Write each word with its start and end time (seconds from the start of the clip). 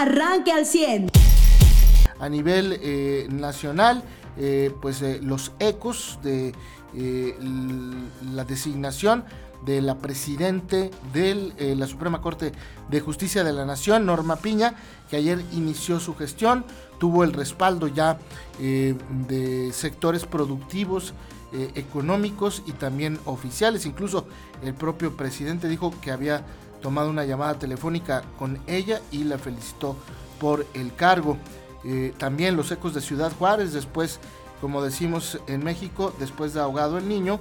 arranque 0.00 0.52
al 0.52 0.66
100. 0.66 1.10
A 2.18 2.28
nivel 2.28 2.78
eh, 2.82 3.26
nacional, 3.30 4.02
eh, 4.38 4.72
pues 4.80 5.02
eh, 5.02 5.20
los 5.22 5.52
ecos 5.58 6.18
de 6.22 6.54
la 8.34 8.44
designación 8.44 9.24
de 9.64 9.80
la 9.80 9.98
presidente 9.98 10.90
de 11.12 11.76
la 11.76 11.86
Suprema 11.86 12.20
Corte 12.20 12.50
de 12.90 13.00
Justicia 13.00 13.44
de 13.44 13.52
la 13.52 13.64
Nación, 13.64 14.06
Norma 14.06 14.36
Piña, 14.36 14.74
que 15.08 15.16
ayer 15.16 15.40
inició 15.52 16.00
su 16.00 16.16
gestión, 16.16 16.64
tuvo 16.98 17.22
el 17.22 17.32
respaldo 17.32 17.86
ya 17.86 18.18
de 18.58 19.70
sectores 19.72 20.24
productivos, 20.24 21.14
económicos 21.76 22.64
y 22.66 22.72
también 22.72 23.20
oficiales. 23.24 23.86
Incluso 23.86 24.26
el 24.64 24.74
propio 24.74 25.16
presidente 25.16 25.68
dijo 25.68 25.94
que 26.00 26.10
había 26.10 26.44
tomado 26.80 27.10
una 27.10 27.24
llamada 27.24 27.58
telefónica 27.58 28.22
con 28.38 28.58
ella 28.66 29.00
y 29.10 29.24
la 29.24 29.38
felicitó 29.38 29.96
por 30.40 30.66
el 30.74 30.94
cargo. 30.94 31.36
Eh, 31.84 32.12
también 32.18 32.56
los 32.56 32.70
ecos 32.72 32.94
de 32.94 33.00
Ciudad 33.00 33.32
Juárez, 33.38 33.72
después, 33.72 34.18
como 34.60 34.82
decimos 34.82 35.38
en 35.46 35.62
México, 35.62 36.12
después 36.18 36.54
de 36.54 36.60
ahogado 36.60 36.98
el 36.98 37.08
niño, 37.08 37.40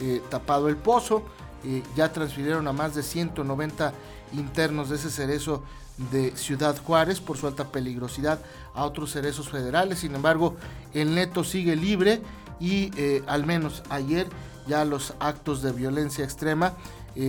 eh, 0.00 0.22
tapado 0.30 0.68
el 0.68 0.76
pozo, 0.76 1.22
eh, 1.64 1.82
ya 1.96 2.12
transfirieron 2.12 2.66
a 2.68 2.72
más 2.72 2.94
de 2.94 3.02
190 3.02 3.92
internos 4.32 4.90
de 4.90 4.96
ese 4.96 5.10
cerezo 5.10 5.62
de 6.10 6.36
Ciudad 6.36 6.76
Juárez 6.84 7.20
por 7.20 7.36
su 7.36 7.46
alta 7.46 7.64
peligrosidad 7.72 8.40
a 8.74 8.84
otros 8.84 9.12
cerezos 9.12 9.48
federales. 9.48 10.00
Sin 10.00 10.14
embargo, 10.14 10.56
el 10.94 11.14
neto 11.14 11.42
sigue 11.42 11.74
libre 11.74 12.22
y 12.60 12.90
al 13.26 13.46
menos 13.46 13.82
ayer 13.88 14.28
ya 14.68 14.84
los 14.84 15.14
actos 15.18 15.60
de 15.62 15.72
violencia 15.72 16.24
extrema 16.24 16.74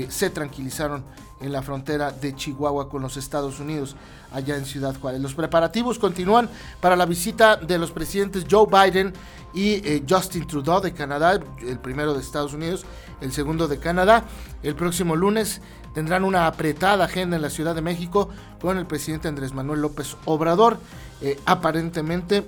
se 0.09 0.29
tranquilizaron 0.29 1.03
en 1.41 1.51
la 1.51 1.61
frontera 1.61 2.11
de 2.11 2.35
Chihuahua 2.35 2.89
con 2.89 3.01
los 3.01 3.17
Estados 3.17 3.59
Unidos, 3.59 3.95
allá 4.31 4.57
en 4.57 4.65
Ciudad 4.65 4.95
Juárez. 4.99 5.21
Los 5.21 5.33
preparativos 5.33 5.99
continúan 5.99 6.49
para 6.81 6.95
la 6.95 7.05
visita 7.05 7.55
de 7.55 7.77
los 7.77 7.91
presidentes 7.91 8.45
Joe 8.49 8.67
Biden 8.67 9.13
y 9.53 9.75
eh, 9.87 10.03
Justin 10.07 10.45
Trudeau 10.45 10.81
de 10.81 10.93
Canadá, 10.93 11.39
el 11.61 11.79
primero 11.79 12.13
de 12.13 12.19
Estados 12.19 12.53
Unidos, 12.53 12.85
el 13.21 13.31
segundo 13.31 13.67
de 13.67 13.79
Canadá. 13.79 14.25
El 14.63 14.75
próximo 14.75 15.15
lunes 15.15 15.61
tendrán 15.93 16.23
una 16.23 16.45
apretada 16.47 17.05
agenda 17.05 17.35
en 17.35 17.41
la 17.41 17.49
Ciudad 17.49 17.73
de 17.73 17.81
México 17.81 18.29
con 18.61 18.77
el 18.77 18.85
presidente 18.85 19.27
Andrés 19.27 19.53
Manuel 19.53 19.81
López 19.81 20.17
Obrador. 20.25 20.77
Eh, 21.21 21.39
aparentemente, 21.45 22.45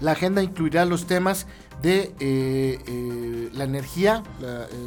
la 0.00 0.12
agenda 0.12 0.42
incluirá 0.42 0.84
los 0.84 1.06
temas 1.06 1.46
de 1.82 2.14
eh, 2.20 3.50
la 3.52 3.64
energía, 3.64 4.22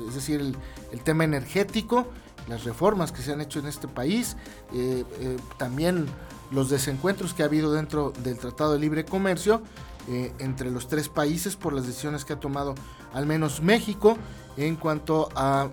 es 0.08 0.16
decir, 0.16 0.56
el 0.92 1.02
tema 1.02 1.26
energético, 1.26 2.08
las 2.48 2.64
reformas 2.64 3.12
que 3.12 3.22
se 3.22 3.34
han 3.34 3.42
hecho 3.42 3.59
en 3.59 3.67
este 3.67 3.88
país, 3.88 4.38
eh, 4.73 5.03
eh, 5.20 5.38
también 5.58 6.08
los 6.52 6.70
desencuentros 6.70 7.34
que 7.34 7.44
ha 7.44 7.48
habido 7.48 7.73
dentro 7.73 8.14
del 8.23 8.38
Tratado 8.38 8.73
de 8.73 8.80
Libre 8.80 9.06
Comercio 9.06 9.62
eh, 10.09 10.31
entre 10.39 10.72
los 10.72 10.88
tres 10.88 11.09
países 11.09 11.58
por 11.58 11.73
las 11.73 11.86
decisiones 11.86 12.23
que 12.23 12.34
ha 12.34 12.39
tomado 12.39 12.73
al 13.14 13.26
menos 13.26 13.62
México 13.62 14.17
en 14.56 14.76
cuanto 14.78 15.30
a 15.36 15.70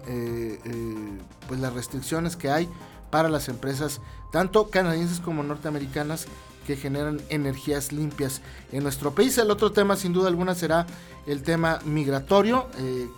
pues 1.49 1.61
las 1.61 1.73
restricciones 1.73 2.37
que 2.37 2.51
hay 2.51 2.69
para 3.11 3.29
las 3.29 3.49
empresas 3.49 4.01
tanto 4.33 4.69
canadienses 4.69 5.21
como 5.21 5.43
norteamericanas 5.43 6.27
que 6.67 6.77
generan 6.77 7.21
energías 7.29 7.93
limpias 7.93 8.41
en 8.73 8.83
nuestro 8.83 9.15
país. 9.15 9.39
El 9.39 9.51
otro 9.51 9.73
tema 9.73 9.97
sin 9.97 10.13
duda 10.13 10.29
alguna 10.29 10.55
será 10.55 10.87
el 11.27 11.43
tema 11.43 11.79
migratorio, 11.85 12.67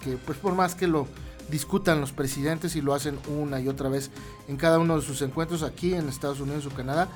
que 0.03 0.17
pues 0.19 0.39
por 0.39 0.55
más 0.55 0.75
que 0.75 0.87
lo 0.87 1.09
discutan 1.49 2.01
los 2.01 2.13
presidentes 2.13 2.77
y 2.77 2.81
lo 2.81 2.95
hacen 2.95 3.19
una 3.29 3.61
y 3.61 3.69
otra 3.69 3.89
vez 3.89 4.11
en 4.49 4.57
cada 4.57 4.79
uno 4.79 4.97
de 4.97 5.03
sus 5.03 5.23
encuentros 5.23 5.63
aquí 5.63 5.95
en 5.95 6.09
Estados 6.09 6.41
Unidos 6.41 6.67
o 6.67 6.71
Canadá, 6.71 7.09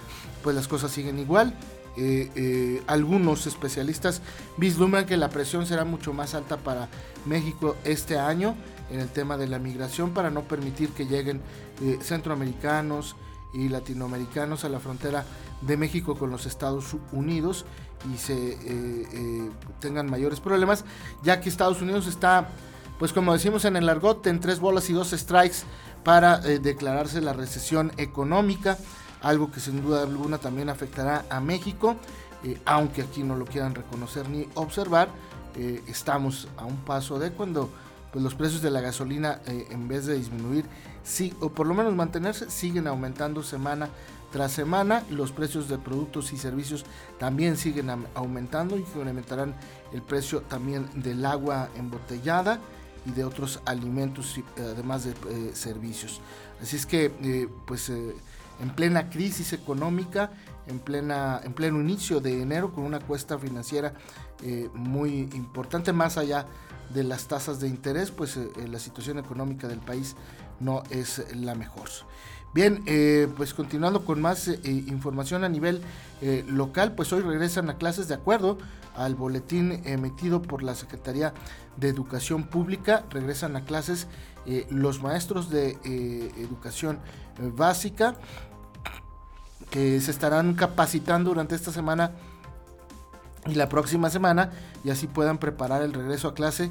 pues 0.43 0.55
las 0.55 0.69
cosas 0.69 0.91
siguen 0.91 1.19
igual. 1.19 1.55
Eh, 1.97 2.31
eh, 2.37 2.83
algunos 2.87 3.47
especialistas 3.47 4.23
vislumbran 4.57 5.07
que 5.07 5.17
la 5.17 5.29
presión 5.29 5.67
será 5.67 5.85
mucho 5.85 6.13
más 6.13 6.35
alta 6.35 6.57
para 6.57 6.89
México 7.27 7.77
este 7.85 8.17
año 8.17 8.55
en 8.91 9.01
el 9.01 9.09
tema 9.09 9.37
de 9.37 9.49
la 9.49 9.59
migración 9.59 10.11
para 10.15 10.31
no 10.31 10.43
permitir 10.43 10.91
que 10.91 11.07
lleguen 11.07 11.41
eh, 11.83 11.99
centroamericanos 12.01 13.17
y 13.53 13.69
latinoamericanos 13.69 14.65
a 14.65 14.69
la 14.69 14.79
frontera 14.79 15.25
de 15.63 15.77
México 15.77 16.17
con 16.17 16.31
los 16.31 16.47
Estados 16.47 16.97
Unidos 17.11 17.67
y 18.15 18.17
se 18.17 18.57
tengan 19.79 20.09
mayores 20.09 20.41
problemas, 20.41 20.87
ya 21.23 21.41
que 21.41 21.51
Estados 21.51 21.83
Unidos 21.83 22.07
está 22.07 22.49
pues 23.01 23.15
como 23.15 23.33
decimos 23.33 23.65
en 23.65 23.77
el 23.77 23.89
argot, 23.89 24.27
en 24.27 24.41
tres 24.41 24.61
bolas 24.61 24.91
y 24.91 24.93
dos 24.93 25.13
strikes 25.13 25.61
para 26.05 26.47
eh, 26.47 26.59
declararse 26.59 27.23
la 27.23 27.33
recesión 27.33 27.93
económica, 27.97 28.77
algo 29.23 29.51
que 29.51 29.59
sin 29.59 29.83
duda 29.83 30.03
alguna 30.03 30.37
también 30.37 30.69
afectará 30.69 31.25
a 31.31 31.41
México, 31.41 31.97
eh, 32.45 32.61
aunque 32.67 33.01
aquí 33.01 33.23
no 33.23 33.37
lo 33.37 33.47
quieran 33.47 33.75
reconocer 33.75 34.29
ni 34.29 34.47
observar, 34.53 35.09
eh, 35.57 35.83
estamos 35.87 36.49
a 36.59 36.67
un 36.67 36.77
paso 36.77 37.19
de 37.19 37.31
cuando 37.33 37.71
pues, 38.13 38.23
los 38.23 38.35
precios 38.35 38.61
de 38.61 38.71
la 38.71 38.83
gasolina 38.83 39.41
en 39.47 39.89
vez 39.89 40.05
de 40.05 40.17
disminuir, 40.17 40.67
sí, 41.03 41.33
o 41.41 41.49
por 41.49 41.67
lo 41.67 41.73
menos 41.73 41.95
mantenerse, 41.95 42.51
siguen 42.51 42.87
aumentando 42.87 43.43
semana 43.43 43.89
tras 44.31 44.53
semana. 44.53 45.05
Los 45.09 45.33
precios 45.33 45.71
de 45.71 45.79
productos 45.79 46.35
y 46.35 46.37
servicios 46.37 46.85
también 47.19 47.57
siguen 47.57 47.89
aumentando 48.15 48.77
y 48.77 48.85
aumentarán 48.95 49.55
el 49.95 50.03
precio 50.03 50.43
también 50.43 50.87
del 51.03 51.25
agua 51.25 51.71
embotellada 51.77 52.61
y 53.07 53.13
de 53.13 53.25
otros 53.25 53.61
alimentos, 53.65 54.39
además 54.59 55.05
de 55.05 55.11
eh, 55.11 55.51
servicios. 55.55 56.21
Así 56.61 56.77
es 56.77 56.87
que, 56.87 57.13
eh, 57.23 57.49
pues, 57.67 57.89
eh, 57.89 58.15
en 58.61 58.71
plena 58.71 59.09
crisis 59.09 59.53
económica, 59.53 60.33
en, 60.67 60.79
plena, 60.79 61.41
en 61.43 61.55
pleno 61.55 61.81
inicio 61.81 62.21
de 62.21 62.43
enero, 62.43 62.73
con 62.73 62.85
una 62.85 63.01
cuesta 63.01 63.39
financiera 63.39 63.95
muy 64.73 65.29
importante, 65.35 65.93
más 65.93 66.17
allá 66.17 66.47
de 66.95 67.05
las 67.05 67.27
tasas 67.29 67.61
de 67.61 67.69
interés, 67.69 68.11
pues 68.11 68.39
la 68.57 68.79
situación 68.79 69.19
económica 69.19 69.69
del 69.69 69.81
país 69.81 70.17
no 70.61 70.83
es 70.89 71.23
la 71.35 71.55
mejor. 71.55 71.91
Bien, 72.53 72.83
pues 73.37 73.55
continuando 73.55 74.05
con 74.05 74.21
más 74.21 74.49
información 74.65 75.45
a 75.45 75.49
nivel 75.49 75.83
local, 76.49 76.95
pues 76.97 77.13
hoy 77.13 77.23
regresan 77.23 77.71
a 77.71 77.79
clases 77.79 78.09
de 78.09 78.15
acuerdo 78.15 78.59
al 78.97 79.15
boletín 79.15 79.83
emitido 79.85 80.43
por 80.43 80.63
la 80.63 80.75
Secretaría 80.75 81.33
de 81.77 81.89
Educación 81.89 82.45
Pública. 82.45 83.05
Regresan 83.11 83.57
a 83.57 83.65
clases 83.65 84.07
eh, 84.47 84.67
los 84.71 85.03
maestros 85.03 85.51
de 85.51 85.79
eh, 85.85 86.33
educación 86.39 86.99
eh, 87.39 87.51
básica 87.55 88.17
que 89.71 90.01
se 90.01 90.11
estarán 90.11 90.55
capacitando 90.55 91.31
durante 91.31 91.55
esta 91.55 91.73
semana 91.73 92.13
y 93.47 93.55
la 93.55 93.69
próxima 93.69 94.11
semana 94.11 94.51
y 94.83 94.91
así 94.91 95.07
puedan 95.07 95.39
preparar 95.39 95.83
el 95.83 95.93
regreso 95.93 96.29
a 96.29 96.35
clase 96.35 96.71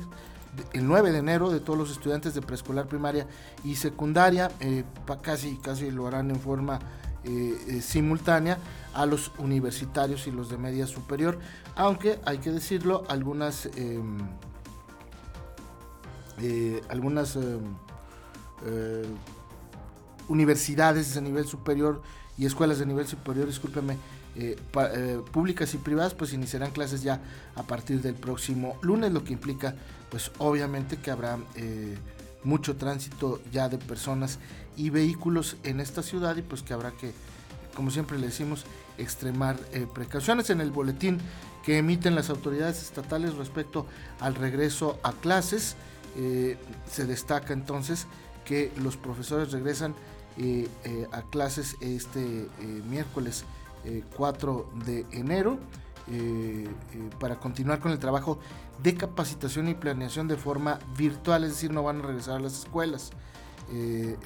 el 0.74 0.88
9 0.88 1.12
de 1.12 1.20
enero 1.20 1.50
de 1.50 1.60
todos 1.60 1.78
los 1.78 1.92
estudiantes 1.92 2.34
de 2.34 2.42
preescolar, 2.42 2.88
primaria 2.88 3.28
y 3.64 3.76
secundaria. 3.76 4.52
casi, 5.22 5.58
casi 5.58 5.92
lo 5.92 6.08
harán 6.08 6.30
en 6.30 6.40
forma 6.40 6.80
simultánea 7.82 8.58
a 8.94 9.06
los 9.06 9.32
universitarios 9.38 10.26
y 10.28 10.32
los 10.32 10.50
de 10.50 10.58
media 10.58 10.88
superior, 10.88 11.38
aunque 11.76 12.20
hay 12.26 12.40
que 12.40 12.50
decirlo, 12.50 13.04
algunas 13.10 13.68
em, 13.76 14.18
eh, 16.42 16.82
algunas 16.88 17.36
eh, 17.36 17.60
eh, 18.66 19.06
universidades 20.30 21.14
de 21.14 21.22
nivel 21.22 21.46
superior 21.46 22.02
y 22.38 22.46
escuelas 22.46 22.80
de 22.80 22.86
nivel 22.86 23.08
superior, 23.08 23.48
discúlpeme, 23.48 23.98
públicas 25.34 25.74
y 25.74 25.78
privadas, 25.78 26.14
pues 26.14 26.32
iniciarán 26.32 26.72
clases 26.72 27.02
ya 27.02 27.20
a 27.56 27.64
partir 27.64 28.02
del 28.02 28.14
próximo 28.14 28.78
lunes, 28.82 29.12
lo 29.12 29.26
que 29.26 29.34
implica, 29.34 29.76
pues 30.10 30.32
obviamente 30.38 30.98
que 30.98 31.12
habrá 31.12 31.38
mucho 32.44 32.76
tránsito 32.78 33.42
ya 33.52 33.70
de 33.70 33.78
personas 33.78 34.40
y 34.78 34.90
vehículos 34.90 35.58
en 35.64 35.80
esta 35.80 36.04
ciudad 36.04 36.36
y 36.38 36.42
pues 36.42 36.62
que 36.62 36.74
habrá 36.74 36.92
que, 36.92 37.12
como 37.76 37.92
siempre 37.92 38.18
le 38.18 38.28
decimos, 38.28 38.66
extremar 38.98 39.58
precauciones 39.94 40.50
en 40.50 40.62
el 40.62 40.72
boletín 40.72 41.20
que 41.64 41.78
emiten 41.78 42.16
las 42.16 42.30
autoridades 42.30 42.82
estatales 42.82 43.36
respecto 43.36 43.86
al 44.20 44.36
regreso 44.36 45.00
a 45.04 45.14
clases. 45.14 45.76
Eh, 46.18 46.58
se 46.90 47.06
destaca 47.06 47.54
entonces 47.54 48.08
que 48.46 48.72
los 48.78 48.98
profesores 48.98 49.52
regresan 49.52 49.94
eh, 50.38 50.68
eh, 50.84 51.08
a 51.12 51.22
clases 51.22 51.76
este 51.82 52.48
miércoles 52.90 53.46
4 54.18 54.70
de 54.86 55.06
enero 55.12 55.58
para 57.20 57.40
continuar 57.40 57.80
con 57.80 57.92
el 57.92 58.00
trabajo 58.00 58.40
de 58.82 58.96
capacitación 58.96 59.68
y 59.68 59.74
planeación 59.74 60.28
de 60.28 60.38
forma 60.38 60.80
virtual, 60.98 61.44
es 61.44 61.52
decir, 61.52 61.72
no 61.72 61.84
van 61.84 62.00
a 62.00 62.08
regresar 62.08 62.38
a 62.38 62.40
las 62.40 62.60
escuelas. 62.60 63.12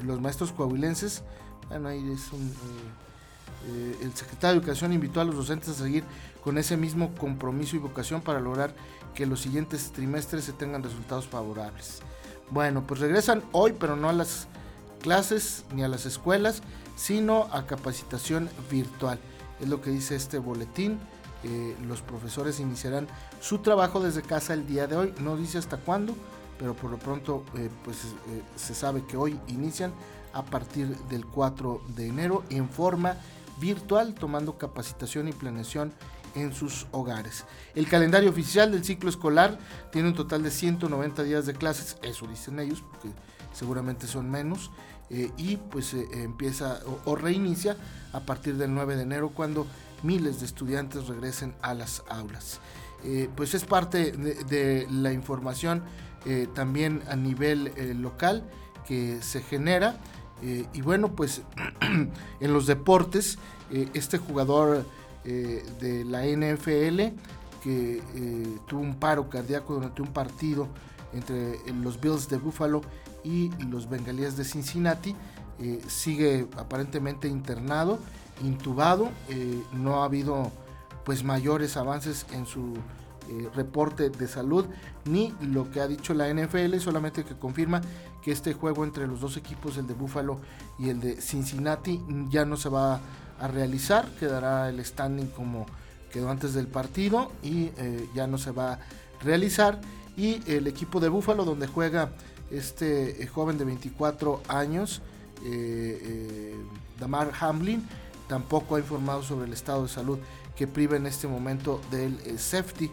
los 0.04 0.22
maestros 0.22 0.52
coahuilenses, 0.52 1.24
bueno, 1.70 1.90
ahí 1.90 2.12
es 2.12 2.32
un... 2.32 2.54
el 4.02 4.14
secretario 4.14 4.54
de 4.56 4.60
Educación 4.60 4.94
invitó 4.94 5.22
a 5.22 5.26
los 5.26 5.36
docentes 5.36 5.70
a 5.70 5.74
seguir 5.74 6.04
con 6.44 6.58
ese 6.58 6.78
mismo 6.78 7.14
compromiso 7.16 7.76
y 7.76 7.80
vocación 7.80 8.22
para 8.22 8.40
lograr 8.40 8.74
que 9.14 9.26
los 9.26 9.42
siguientes 9.42 9.92
trimestres 9.92 10.44
se 10.44 10.54
tengan 10.54 10.84
resultados 10.84 11.28
favorables. 11.28 12.02
Bueno, 12.50 12.84
pues 12.86 13.00
regresan 13.00 13.44
hoy, 13.52 13.74
pero 13.80 13.96
no 13.96 14.10
a 14.10 14.14
las 14.14 14.48
clases 15.02 15.66
ni 15.74 15.84
a 15.84 15.88
las 15.88 16.06
escuelas, 16.06 16.62
sino 16.96 17.48
a 17.52 17.66
capacitación 17.66 18.50
virtual. 18.70 19.20
Es 19.60 19.70
lo 19.70 19.82
que 19.82 19.92
dice 19.92 20.16
este 20.16 20.40
boletín. 20.40 21.00
Eh, 21.44 21.76
los 21.86 22.02
profesores 22.02 22.60
iniciarán 22.60 23.08
su 23.42 23.60
trabajo 23.60 24.00
desde 24.00 24.22
casa 24.22 24.54
el 24.54 24.68
día 24.68 24.88
de 24.88 24.96
hoy. 24.96 25.14
No 25.20 25.36
dice 25.36 25.58
hasta 25.58 25.78
cuándo, 25.78 26.16
pero 26.58 26.74
por 26.74 26.92
lo 26.92 26.98
pronto 26.98 27.44
eh, 27.58 27.70
pues, 27.84 27.98
eh, 28.30 28.42
se 28.56 28.74
sabe 28.74 29.04
que 29.06 29.18
hoy 29.18 29.40
inician 29.48 29.92
a 30.34 30.44
partir 30.44 30.98
del 31.10 31.26
4 31.26 31.82
de 31.96 32.08
enero 32.08 32.44
en 32.50 32.70
forma 32.70 33.18
virtual, 33.60 34.16
tomando 34.16 34.58
capacitación 34.58 35.28
y 35.28 35.34
planeación 35.34 35.94
en 36.36 36.54
sus 36.54 36.88
hogares. 36.92 37.46
El 37.76 37.88
calendario 37.88 38.30
oficial 38.30 38.72
del 38.72 38.84
ciclo 38.84 39.10
escolar 39.10 39.60
tiene 39.92 40.10
un 40.10 40.16
total 40.16 40.42
de 40.42 40.50
190 40.50 41.24
días 41.24 41.46
de 41.46 41.54
clases, 41.54 41.98
eso 42.02 42.26
dicen 42.26 42.60
ellos, 42.60 42.82
porque 42.82 43.10
seguramente 43.54 44.08
son 44.08 44.32
menos, 44.32 44.72
y 45.38 45.58
pues 45.58 45.94
eh, 45.94 46.08
empieza 46.14 46.80
o, 47.06 47.16
reinicia 47.16 47.78
a 48.14 48.22
partir 48.22 48.58
del 48.58 48.74
9 48.74 48.96
de 48.96 49.04
enero 49.04 49.30
cuando 49.30 49.68
miles 50.04 50.40
de 50.40 50.46
estudiantes 50.46 51.08
regresen 51.08 51.56
a 51.62 51.74
las 51.74 52.04
aulas. 52.10 52.60
Eh, 53.04 53.30
pues 53.36 53.54
es 53.54 53.66
parte 53.66 54.12
de, 54.12 54.88
la 54.90 55.12
información 55.12 55.84
también 56.54 57.04
a 57.10 57.18
nivel 57.18 57.74
local 58.02 58.50
que 58.88 59.22
se 59.22 59.42
genera. 59.42 59.98
y 60.42 60.82
bueno, 60.82 61.14
pues 61.18 61.42
en 61.82 62.54
los 62.54 62.66
deportes, 62.66 63.38
este 63.94 64.20
jugador 64.20 64.86
de 65.26 66.06
la 66.06 66.24
NFL 66.26 67.20
que 67.62 68.02
tuvo 68.68 68.80
un 68.80 68.96
paro 68.96 69.30
cardíaco 69.30 69.74
durante 69.74 70.02
un 70.02 70.14
partido 70.14 70.70
entre 71.14 71.60
los 71.74 72.00
Bills 72.00 72.28
de 72.30 72.38
Buffalo 72.38 72.82
y 73.24 73.50
los 73.66 73.90
bengalíes 73.90 74.36
de 74.36 74.44
Cincinnati. 74.44 75.16
Eh, 75.60 75.82
sigue 75.88 76.48
aparentemente 76.58 77.28
internado, 77.28 78.00
intubado, 78.42 79.10
eh, 79.30 79.62
no 79.74 80.02
ha 80.02 80.06
habido 80.06 80.52
pues 81.06 81.24
mayores 81.24 81.76
avances 81.78 82.26
en 82.32 82.46
su 82.46 82.76
eh, 83.30 83.50
reporte 83.56 84.10
de 84.10 84.28
salud 84.28 84.66
ni 85.06 85.34
lo 85.42 85.70
que 85.70 85.82
ha 85.82 85.88
dicho 85.88 86.14
la 86.14 86.34
NFL, 86.34 86.78
solamente 86.78 87.24
que 87.24 87.36
confirma 87.36 87.82
que 88.22 88.32
este 88.32 88.54
juego 88.54 88.84
entre 88.84 89.08
los 89.08 89.20
dos 89.20 89.38
equipos, 89.38 89.78
el 89.78 89.88
de 89.88 89.94
Buffalo 89.94 90.40
y 90.80 90.90
el 90.90 91.00
de 91.02 91.22
Cincinnati, 91.22 92.02
ya 92.30 92.46
no 92.46 92.56
se 92.56 92.70
va 92.70 93.02
a 93.40 93.48
realizar, 93.48 94.08
quedará 94.20 94.70
el 94.70 94.84
standing 94.84 95.28
como 95.28 95.66
quedó 96.12 96.30
antes 96.30 96.54
del 96.54 96.68
partido 96.68 97.32
y 97.42 97.72
ya 98.14 98.28
no 98.28 98.38
se 98.38 98.52
va 98.52 98.74
a 98.74 98.80
realizar. 99.22 99.82
Y 100.16 100.42
el 100.50 100.68
equipo 100.68 101.00
de 101.00 101.10
Buffalo, 101.10 101.44
donde 101.44 101.68
juega 101.68 102.12
este 102.52 103.24
eh, 103.24 103.28
joven 103.28 103.58
de 103.58 103.66
24 103.66 104.44
años, 104.48 105.02
eh, 105.44 106.00
eh, 106.02 106.56
Damar 107.00 107.32
Hamlin, 107.40 107.88
tampoco 108.28 108.76
ha 108.76 108.80
informado 108.80 109.24
sobre 109.24 109.46
el 109.46 109.54
estado 109.54 109.84
de 109.84 109.90
salud 109.90 110.20
que 110.56 110.68
priva 110.68 110.96
en 110.96 111.08
este 111.08 111.28
momento 111.28 111.82
del 111.92 112.40
safety. 112.40 112.92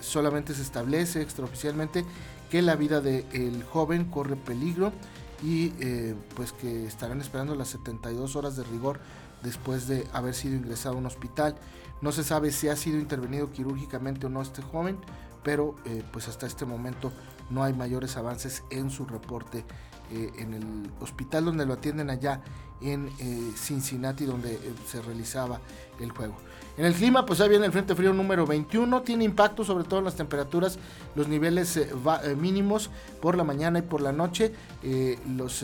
solamente 0.00 0.54
se 0.54 0.62
establece 0.62 1.20
extraoficialmente 1.22 2.04
que 2.50 2.62
la 2.62 2.76
vida 2.76 3.00
del 3.00 3.64
joven 3.64 4.04
corre 4.04 4.36
peligro 4.36 4.92
y 5.42 5.70
pues 6.36 6.52
que 6.52 6.86
estarán 6.86 7.20
esperando 7.20 7.54
las 7.54 7.68
72 7.68 8.36
horas 8.36 8.56
de 8.56 8.64
rigor 8.64 9.00
después 9.42 9.88
de 9.88 10.06
haber 10.12 10.34
sido 10.34 10.56
ingresado 10.56 10.94
a 10.94 10.98
un 10.98 11.06
hospital. 11.06 11.56
No 12.00 12.12
se 12.12 12.22
sabe 12.22 12.52
si 12.52 12.68
ha 12.68 12.76
sido 12.76 12.98
intervenido 12.98 13.50
quirúrgicamente 13.50 14.26
o 14.26 14.28
no 14.28 14.40
este 14.40 14.62
joven, 14.62 14.98
pero 15.42 15.74
pues 16.12 16.28
hasta 16.28 16.46
este 16.46 16.64
momento 16.64 17.12
no 17.50 17.64
hay 17.64 17.74
mayores 17.74 18.16
avances 18.16 18.62
en 18.70 18.90
su 18.90 19.04
reporte 19.04 19.64
eh, 20.12 20.32
en 20.38 20.54
el 20.54 20.90
hospital 21.00 21.44
donde 21.44 21.66
lo 21.66 21.74
atienden 21.74 22.10
allá 22.10 22.40
en 22.80 23.10
eh, 23.18 23.52
Cincinnati 23.56 24.24
donde 24.24 24.54
eh, 24.54 24.74
se 24.86 25.00
realizaba 25.02 25.60
el 25.98 26.10
juego. 26.12 26.34
En 26.76 26.86
el 26.86 26.94
clima, 26.94 27.26
pues 27.26 27.40
ahí 27.40 27.48
viene 27.48 27.66
el 27.66 27.72
Frente 27.72 27.94
Frío 27.94 28.12
número 28.14 28.46
21, 28.46 29.02
tiene 29.02 29.24
impacto 29.24 29.64
sobre 29.64 29.84
todo 29.84 29.98
en 29.98 30.06
las 30.06 30.14
temperaturas, 30.14 30.78
los 31.14 31.28
niveles 31.28 31.78
mínimos 32.38 32.90
por 33.20 33.36
la 33.36 33.44
mañana 33.44 33.80
y 33.80 33.82
por 33.82 34.00
la 34.00 34.12
noche, 34.12 34.54
los 35.36 35.62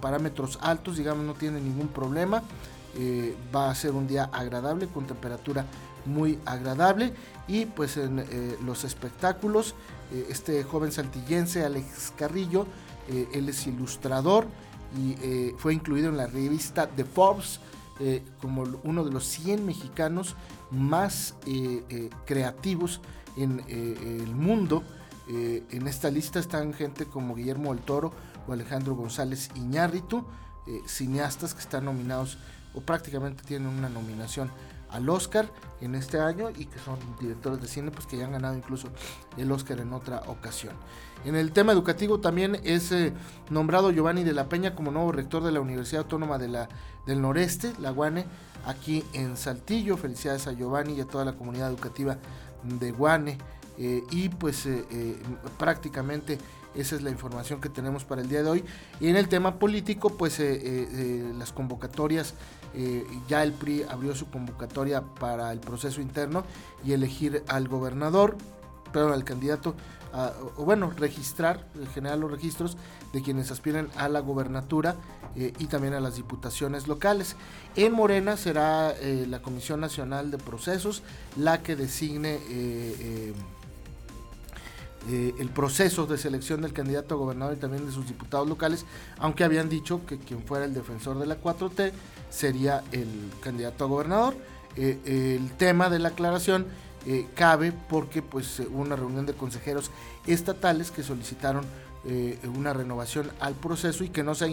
parámetros 0.00 0.60
altos, 0.62 0.98
digamos, 0.98 1.24
no 1.24 1.34
tienen 1.34 1.64
ningún 1.64 1.88
problema, 1.88 2.44
va 3.52 3.70
a 3.70 3.74
ser 3.74 3.92
un 3.92 4.06
día 4.06 4.24
agradable 4.32 4.86
con 4.86 5.06
temperatura 5.06 5.66
muy 6.04 6.38
agradable 6.44 7.14
y 7.48 7.66
pues 7.66 7.96
en 7.96 8.24
los 8.64 8.84
espectáculos 8.84 9.74
eh, 10.12 10.26
este 10.28 10.62
joven 10.62 10.92
saltillense, 10.92 11.64
Alex 11.64 12.12
Carrillo. 12.16 12.66
Eh, 13.08 13.28
él 13.32 13.48
es 13.48 13.66
ilustrador 13.66 14.46
y 14.96 15.16
eh, 15.22 15.54
fue 15.58 15.74
incluido 15.74 16.08
en 16.08 16.16
la 16.16 16.26
revista 16.26 16.86
The 16.86 17.04
Forbes 17.04 17.60
como 18.40 18.64
uno 18.82 19.04
de 19.04 19.12
los 19.12 19.24
100 19.26 19.64
mexicanos 19.64 20.34
más 20.72 21.36
creativos 22.24 23.00
en 23.36 23.62
el 23.68 24.34
mundo. 24.34 24.82
en 25.28 25.86
esta 25.86 26.10
lista 26.10 26.40
están 26.40 26.72
gente 26.72 27.04
como 27.04 27.36
Guillermo 27.36 27.72
del 27.72 27.84
Toro 27.84 28.12
o 28.48 28.52
Alejandro 28.52 28.96
González 28.96 29.50
Iñárritu, 29.54 30.24
cineastas 30.84 31.54
que 31.54 31.60
están 31.60 31.84
nominados 31.84 32.38
o 32.74 32.80
prácticamente 32.80 33.44
tienen 33.44 33.68
una 33.68 33.88
nominación 33.88 34.50
al 34.92 35.08
Oscar 35.08 35.50
en 35.80 35.94
este 35.94 36.20
año 36.20 36.50
y 36.50 36.66
que 36.66 36.78
son 36.78 36.98
directores 37.20 37.60
de 37.60 37.66
cine 37.66 37.90
pues 37.90 38.06
que 38.06 38.16
ya 38.16 38.26
han 38.26 38.32
ganado 38.32 38.56
incluso 38.56 38.88
el 39.36 39.50
Oscar 39.50 39.80
en 39.80 39.92
otra 39.92 40.22
ocasión. 40.26 40.74
En 41.24 41.36
el 41.36 41.52
tema 41.52 41.72
educativo 41.72 42.20
también 42.20 42.60
es 42.64 42.90
eh, 42.92 43.12
nombrado 43.50 43.90
Giovanni 43.90 44.24
de 44.24 44.32
la 44.32 44.48
Peña 44.48 44.74
como 44.74 44.90
nuevo 44.90 45.12
rector 45.12 45.42
de 45.42 45.52
la 45.52 45.60
Universidad 45.60 46.02
Autónoma 46.02 46.38
de 46.38 46.48
la, 46.48 46.68
del 47.06 47.20
Noreste, 47.20 47.72
la 47.78 47.90
Guane, 47.90 48.26
aquí 48.66 49.04
en 49.12 49.36
Saltillo. 49.36 49.96
Felicidades 49.96 50.46
a 50.48 50.52
Giovanni 50.52 50.94
y 50.94 51.00
a 51.00 51.06
toda 51.06 51.24
la 51.24 51.34
comunidad 51.34 51.68
educativa 51.68 52.18
de 52.64 52.90
Guane. 52.90 53.38
Eh, 53.78 54.02
y 54.10 54.28
pues 54.28 54.66
eh, 54.66 55.16
prácticamente 55.58 56.38
esa 56.74 56.96
es 56.96 57.02
la 57.02 57.10
información 57.10 57.60
que 57.60 57.68
tenemos 57.68 58.04
para 58.04 58.20
el 58.20 58.28
día 58.28 58.42
de 58.42 58.50
hoy. 58.50 58.64
Y 59.00 59.08
en 59.08 59.16
el 59.16 59.28
tema 59.28 59.60
político, 59.60 60.10
pues 60.10 60.42
las 61.38 61.52
convocatorias 61.52 62.34
eh, 62.74 63.06
ya 63.28 63.42
el 63.42 63.52
PRI 63.52 63.84
abrió 63.88 64.14
su 64.14 64.30
convocatoria 64.30 65.02
para 65.02 65.52
el 65.52 65.60
proceso 65.60 66.00
interno 66.00 66.44
y 66.84 66.92
elegir 66.92 67.44
al 67.48 67.68
gobernador, 67.68 68.36
pero 68.92 69.12
al 69.12 69.24
candidato, 69.24 69.74
o 70.56 70.64
bueno, 70.64 70.90
registrar, 70.90 71.66
generar 71.94 72.18
los 72.18 72.30
registros 72.30 72.76
de 73.12 73.22
quienes 73.22 73.50
aspiran 73.50 73.88
a 73.96 74.08
la 74.08 74.20
gobernatura 74.20 74.96
eh, 75.36 75.52
y 75.58 75.66
también 75.66 75.94
a 75.94 76.00
las 76.00 76.16
diputaciones 76.16 76.86
locales. 76.86 77.36
En 77.76 77.92
Morena 77.92 78.36
será 78.36 78.90
eh, 78.92 79.26
la 79.28 79.40
Comisión 79.40 79.80
Nacional 79.80 80.30
de 80.30 80.38
Procesos 80.38 81.02
la 81.36 81.62
que 81.62 81.76
designe 81.76 82.38
el 85.08 85.48
proceso 85.48 86.06
de 86.06 86.16
selección 86.16 86.62
del 86.62 86.72
candidato 86.72 87.14
a 87.14 87.18
gobernador 87.18 87.54
y 87.56 87.60
también 87.60 87.86
de 87.86 87.92
sus 87.92 88.06
diputados 88.06 88.48
locales, 88.48 88.84
aunque 89.18 89.44
habían 89.44 89.68
dicho 89.68 90.04
que 90.06 90.18
quien 90.18 90.42
fuera 90.42 90.64
el 90.64 90.74
defensor 90.74 91.18
de 91.18 91.26
la 91.26 91.40
4T 91.40 91.92
sería 92.32 92.82
el 92.92 93.30
candidato 93.40 93.84
a 93.84 93.88
gobernador. 93.88 94.34
Eh, 94.76 95.38
el 95.38 95.52
tema 95.56 95.90
de 95.90 95.98
la 95.98 96.08
aclaración 96.08 96.66
eh, 97.06 97.26
cabe 97.34 97.72
porque 97.72 98.22
pues 98.22 98.60
hubo 98.60 98.80
una 98.80 98.96
reunión 98.96 99.26
de 99.26 99.34
consejeros 99.34 99.90
estatales 100.26 100.90
que 100.90 101.02
solicitaron 101.02 101.64
eh, 102.04 102.38
una 102.56 102.72
renovación 102.72 103.30
al 103.38 103.54
proceso 103.54 104.02
y 104.02 104.08
que 104.08 104.22
no 104.22 104.34
sea 104.34 104.48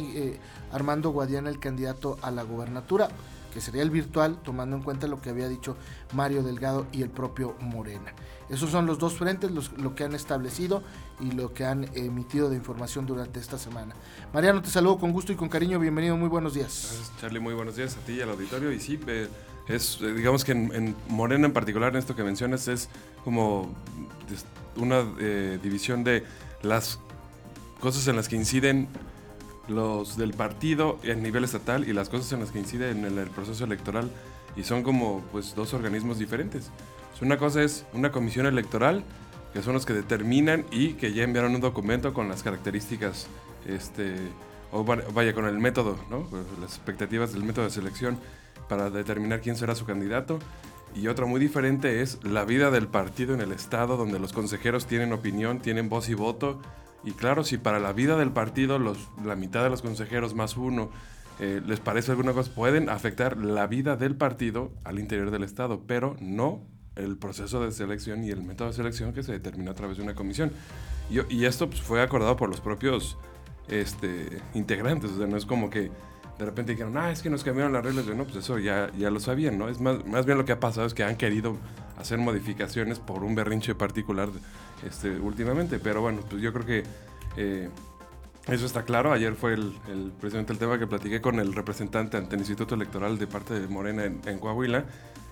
Armando 0.72 1.12
Guadiana 1.12 1.50
el 1.50 1.60
candidato 1.60 2.18
a 2.22 2.32
la 2.32 2.44
gobernatura, 2.44 3.10
que 3.54 3.62
sería 3.62 3.82
el 3.82 3.90
virtual, 3.90 4.40
tomando 4.44 4.76
en 4.76 4.84
cuenta 4.84 5.08
lo 5.08 5.22
que 5.22 5.30
había 5.30 5.48
dicho 5.48 5.76
Mario 6.14 6.44
Delgado 6.44 6.88
y 6.92 7.02
el 7.02 7.10
propio 7.10 7.56
Morena. 7.60 8.14
Esos 8.50 8.72
son 8.72 8.86
los 8.86 8.98
dos 8.98 9.14
frentes, 9.14 9.52
lo 9.52 9.96
que 9.96 10.04
han 10.04 10.16
establecido 10.16 10.82
y 11.20 11.32
lo 11.32 11.54
que 11.54 11.66
han 11.66 11.90
emitido 11.96 12.50
de 12.50 12.56
información 12.56 13.06
durante 13.06 13.40
esta 13.40 13.58
semana. 13.60 13.94
Mariano, 14.34 14.62
te 14.62 14.70
saludo 14.70 14.98
con 14.98 15.12
gusto 15.12 15.32
y 15.32 15.36
con 15.36 15.50
cariño. 15.50 15.80
Bienvenido, 15.80 16.18
muy 16.18 16.30
buenos 16.30 16.56
días. 16.56 16.88
Gracias, 16.90 17.12
Charlie. 17.22 17.40
Muy 17.40 17.54
buenos 17.54 17.76
días 17.76 17.96
a 17.96 18.00
ti 18.00 18.14
y 18.14 18.22
al 18.22 18.30
auditorio. 18.30 18.72
Y 18.72 18.80
sí, 18.80 19.00
es, 19.68 20.00
eh, 20.02 20.14
digamos 20.14 20.44
que 20.44 20.54
en, 20.54 20.96
Morena 21.10 21.46
en 21.46 21.54
particular, 21.54 21.94
en 21.94 22.00
esto 22.00 22.16
que 22.16 22.24
mencionas, 22.24 22.68
es 22.68 22.90
como 23.24 23.72
una 24.76 25.04
eh, 25.20 25.60
división 25.62 26.04
de 26.04 26.24
las 26.64 27.00
cosas 27.80 28.08
en 28.08 28.16
las 28.16 28.28
que 28.28 28.36
inciden 28.36 28.88
los 29.70 30.18
del 30.18 30.34
partido 30.34 31.00
a 31.10 31.14
nivel 31.16 31.44
estatal 31.44 31.88
y 31.88 31.94
las 31.94 32.10
cosas 32.10 32.32
en 32.34 32.42
las 32.42 32.52
que 32.52 32.60
inciden 32.60 33.06
en 33.06 33.18
el 33.18 33.30
proceso 33.30 33.64
electoral 33.64 34.12
y 34.56 34.64
son 34.64 34.84
como 34.84 35.22
pues 35.32 35.56
dos 35.56 35.74
organismos 35.74 36.20
diferentes. 36.20 36.72
Una 37.22 37.38
cosa 37.38 37.62
es 37.64 37.86
una 37.94 38.12
comisión 38.12 38.46
electoral, 38.46 39.04
que 39.54 39.62
son 39.62 39.74
los 39.74 39.86
que 39.86 39.94
determinan 39.94 40.66
y 40.72 40.94
que 40.94 41.12
ya 41.14 41.24
enviaron 41.24 41.54
un 41.54 41.60
documento 41.60 42.14
con 42.14 42.30
las 42.30 42.44
características, 42.44 43.28
este, 43.66 44.16
o 44.72 44.86
vaya, 44.86 45.34
con 45.34 45.46
el 45.46 45.60
método, 45.60 45.98
¿no? 46.10 46.28
Las 46.62 46.76
expectativas 46.76 47.34
del 47.34 47.44
método 47.44 47.66
de 47.66 47.72
selección 47.72 48.18
para 48.70 48.90
determinar 48.90 49.42
quién 49.42 49.58
será 49.58 49.76
su 49.76 49.86
candidato. 49.86 50.40
Y 50.96 51.08
otra 51.08 51.26
muy 51.26 51.42
diferente 51.42 52.02
es 52.02 52.24
la 52.24 52.46
vida 52.46 52.72
del 52.72 52.88
partido 52.88 53.34
en 53.34 53.42
el 53.42 53.52
Estado, 53.52 53.98
donde 53.98 54.18
los 54.18 54.32
consejeros 54.32 54.86
tienen 54.86 55.12
opinión, 55.12 55.60
tienen 55.60 55.90
voz 55.90 56.08
y 56.08 56.14
voto 56.14 56.62
Y 57.04 57.12
claro, 57.12 57.44
si 57.44 57.58
para 57.58 57.80
la 57.80 57.94
vida 57.94 58.18
del 58.18 58.32
partido 58.32 58.80
los, 58.80 59.10
la 59.24 59.36
mitad 59.36 59.64
de 59.64 59.70
los 59.70 59.82
consejeros 59.82 60.36
más 60.36 60.58
uno 60.58 60.90
eh, 61.40 61.62
les 61.66 61.80
parece 61.80 62.12
alguna 62.12 62.34
cosa, 62.34 62.52
pueden 62.54 62.90
afectar 62.90 63.38
la 63.38 63.68
vida 63.68 63.96
del 63.96 64.16
partido 64.16 64.74
al 64.84 65.00
interior 65.00 65.32
del 65.32 65.44
Estado, 65.44 65.84
pero 65.88 66.18
no 66.20 66.62
el 66.96 67.18
proceso 67.18 67.64
de 67.64 67.72
selección 67.72 68.26
y 68.26 68.30
el 68.30 68.44
método 68.44 68.68
de 68.68 68.74
selección 68.74 69.14
que 69.14 69.24
se 69.24 69.32
determinó 69.32 69.72
a 69.72 69.74
través 69.74 69.98
de 69.98 70.04
una 70.04 70.16
comisión. 70.16 70.52
Y, 71.10 71.34
y 71.34 71.46
esto 71.46 71.70
pues, 71.70 71.82
fue 71.82 72.02
acordado 72.02 72.36
por 72.36 72.50
los 72.50 72.60
propios 72.60 73.18
este, 73.70 74.42
integrantes, 74.54 75.12
o 75.12 75.18
sea, 75.18 75.28
no 75.28 75.38
es 75.38 75.46
como 75.46 75.70
que 75.70 75.92
de 76.40 76.46
repente 76.46 76.72
dijeron, 76.72 76.98
ah, 76.98 77.12
es 77.12 77.22
que 77.22 77.30
nos 77.30 77.44
cambiaron 77.44 77.74
las 77.74 77.84
reglas, 77.84 78.06
no, 78.08 78.24
pues 78.24 78.38
eso 78.38 78.60
ya, 78.60 78.90
ya 78.98 79.12
lo 79.12 79.20
sabían, 79.20 79.58
¿no? 79.58 79.68
Es 79.68 79.82
más, 79.82 80.06
más 80.06 80.26
bien 80.26 80.38
lo 80.38 80.46
que 80.46 80.54
ha 80.54 80.60
pasado 80.60 80.88
es 80.88 80.94
que 80.94 81.04
han 81.04 81.18
querido 81.18 81.58
hacer 82.00 82.18
modificaciones 82.18 83.00
por 83.00 83.24
un 83.24 83.36
berrinche 83.36 83.76
particular 83.76 84.30
este, 84.88 85.12
últimamente, 85.20 85.80
pero 85.80 86.02
bueno, 86.02 86.22
pues 86.30 86.42
yo 86.42 86.54
creo 86.54 86.66
que 86.66 86.84
eh, 87.38 87.70
eso 88.48 88.66
está 88.66 88.84
claro. 88.84 89.12
Ayer 89.12 89.36
fue 89.36 89.54
el, 89.54 89.78
el, 89.90 90.12
presidente 90.20 90.54
del 90.54 90.60
tema 90.60 90.80
que 90.80 90.88
platiqué 90.88 91.22
con 91.22 91.40
el 91.40 91.54
representante 91.54 92.18
ante 92.18 92.36
el 92.36 92.42
Instituto 92.42 92.76
Electoral 92.76 93.20
de 93.20 93.28
parte 93.28 93.60
de 93.60 93.68
Morena 93.68 94.06
en, 94.06 94.40
Coahuila 94.40 94.86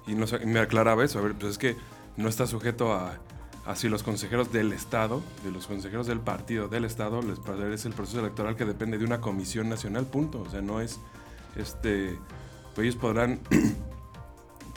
y, 0.06 0.16
me 0.16 0.60
aclaraba 0.60 1.04
eso, 1.04 1.20
a 1.20 1.22
ver, 1.22 1.34
pues 1.34 1.54
es 1.54 1.58
que 1.58 1.76
no 2.18 2.30
está 2.30 2.48
sujeto 2.48 2.94
a 2.94 3.18
así 3.66 3.90
los 3.90 4.02
consejeros 4.02 4.52
del 4.52 4.72
Estado, 4.72 5.22
de 5.44 5.52
los 5.52 5.68
consejeros 5.68 6.08
del 6.08 6.22
partido 6.22 6.70
del 6.70 6.86
Estado, 6.86 7.22
les 7.22 7.40
es 7.74 7.86
el 7.86 7.94
proceso 7.94 8.22
electoral 8.22 8.56
que 8.56 8.64
depende 8.64 8.98
de 8.98 9.04
una 9.04 9.20
comisión 9.20 9.68
nacional, 9.68 10.06
punto. 10.06 10.42
O 10.42 10.50
sea, 10.50 10.62
no 10.62 10.80
es, 10.80 11.00
este, 11.56 12.18
pues 12.74 12.86
ellos 12.88 12.96
podrán 12.96 13.42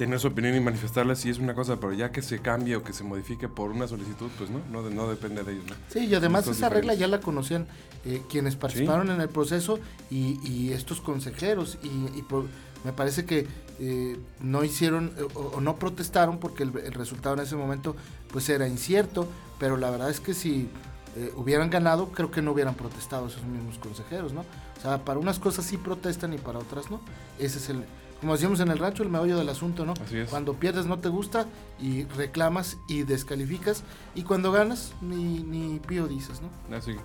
tener 0.01 0.19
su 0.19 0.29
opinión 0.29 0.57
y 0.57 0.61
manifestarla 0.61 1.15
si 1.15 1.29
es 1.29 1.39
una 1.39 1.55
cosa, 1.55 1.79
pero 1.79 1.93
ya 1.93 2.11
que 2.11 2.23
se 2.23 2.39
cambie 2.39 2.75
o 2.75 2.83
que 2.83 2.95
se 2.95 3.05
modifique 3.05 3.51
por 3.51 3.71
una 3.71 3.87
solicitud, 3.87 4.31
pues 4.39 4.49
no, 4.49 4.61
no, 4.71 4.89
no 4.89 5.07
depende 5.11 5.43
de 5.43 5.53
ellos. 5.53 5.67
¿no? 5.69 5.75
Sí, 5.91 6.07
y 6.07 6.15
además 6.15 6.47
esa 6.49 6.71
regla 6.71 6.95
ya 6.95 7.07
la 7.07 7.21
conocían 7.21 7.67
eh, 8.07 8.23
quienes 8.31 8.57
participaron 8.57 9.09
¿Sí? 9.09 9.13
en 9.13 9.21
el 9.21 9.29
proceso 9.29 9.79
y, 10.11 10.41
y 10.43 10.73
estos 10.73 11.03
consejeros 11.03 11.77
y, 11.83 12.19
y 12.19 12.23
por, 12.23 12.47
me 12.83 12.95
parece 12.95 13.27
que 13.27 13.47
eh, 13.79 14.19
no 14.41 14.65
hicieron 14.65 15.13
eh, 15.19 15.27
o, 15.35 15.41
o, 15.57 15.61
no 15.61 15.77
protestaron 15.77 16.39
porque 16.39 16.63
el, 16.63 16.75
el, 16.79 16.95
resultado 16.95 17.35
en 17.35 17.43
ese 17.43 17.57
momento 17.57 17.95
pues 18.33 18.49
era 18.49 18.67
incierto, 18.67 19.29
pero 19.59 19.77
la 19.77 19.91
verdad 19.91 20.09
es 20.09 20.21
que 20.21 20.33
si 20.33 20.71
eh, 21.17 21.33
hubieran 21.37 21.69
ganado, 21.69 22.09
creo 22.13 22.31
que 22.31 22.41
no 22.41 22.53
hubieran 22.53 22.75
protestado 22.75 23.27
esos 23.27 23.43
mismos 23.43 23.79
consejeros, 23.79 24.33
¿no? 24.33 24.47
O 24.79 24.81
sea, 24.81 25.05
para 25.05 25.19
unas 25.19 25.39
cosas 25.39 25.65
sí 25.67 25.77
protestan 25.77 26.33
y 26.33 26.39
para 26.39 26.59
otras 26.59 26.91
no. 26.91 27.01
Ese 27.39 27.59
es 27.59 27.69
el, 27.69 27.85
como 28.21 28.35
decíamos 28.35 28.61
en 28.61 28.69
el 28.71 28.79
rancho, 28.79 29.03
el 29.03 29.09
meollo 29.09 29.39
del 29.39 29.49
asunto, 29.49 29.87
¿no? 29.87 29.95
Así 29.95 30.19
es. 30.19 30.29
Cuando 30.29 30.55
pierdes 30.55 30.87
no 30.87 30.99
te 30.99 31.09
gusta 31.09 31.47
y 31.81 32.05
reclamas 32.05 32.77
y 32.87 33.03
descalificas 33.03 33.83
y 34.15 34.23
cuando 34.23 34.53
ganas 34.53 34.93
ni, 35.01 35.43
ni 35.43 35.79
pío 35.81 36.07
dices, 36.07 36.41
¿no? 36.43 36.77
Así. 36.77 36.97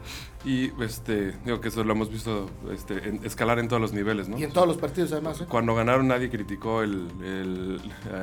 Y 0.43 0.71
este, 0.83 1.33
digo 1.45 1.61
que 1.61 1.69
eso 1.69 1.83
lo 1.83 1.93
hemos 1.93 2.09
visto 2.09 2.49
este, 2.71 3.07
en, 3.07 3.25
escalar 3.25 3.59
en 3.59 3.67
todos 3.67 3.81
los 3.81 3.93
niveles, 3.93 4.27
¿no? 4.27 4.37
Y 4.37 4.43
en 4.43 4.51
todos 4.51 4.67
los 4.67 4.77
partidos 4.77 5.11
además, 5.13 5.41
¿eh? 5.41 5.45
Cuando 5.47 5.73
ganaron 5.73 6.07
nadie 6.07 6.29
criticó 6.29 6.83
el, 6.83 7.07
el, 7.23 7.81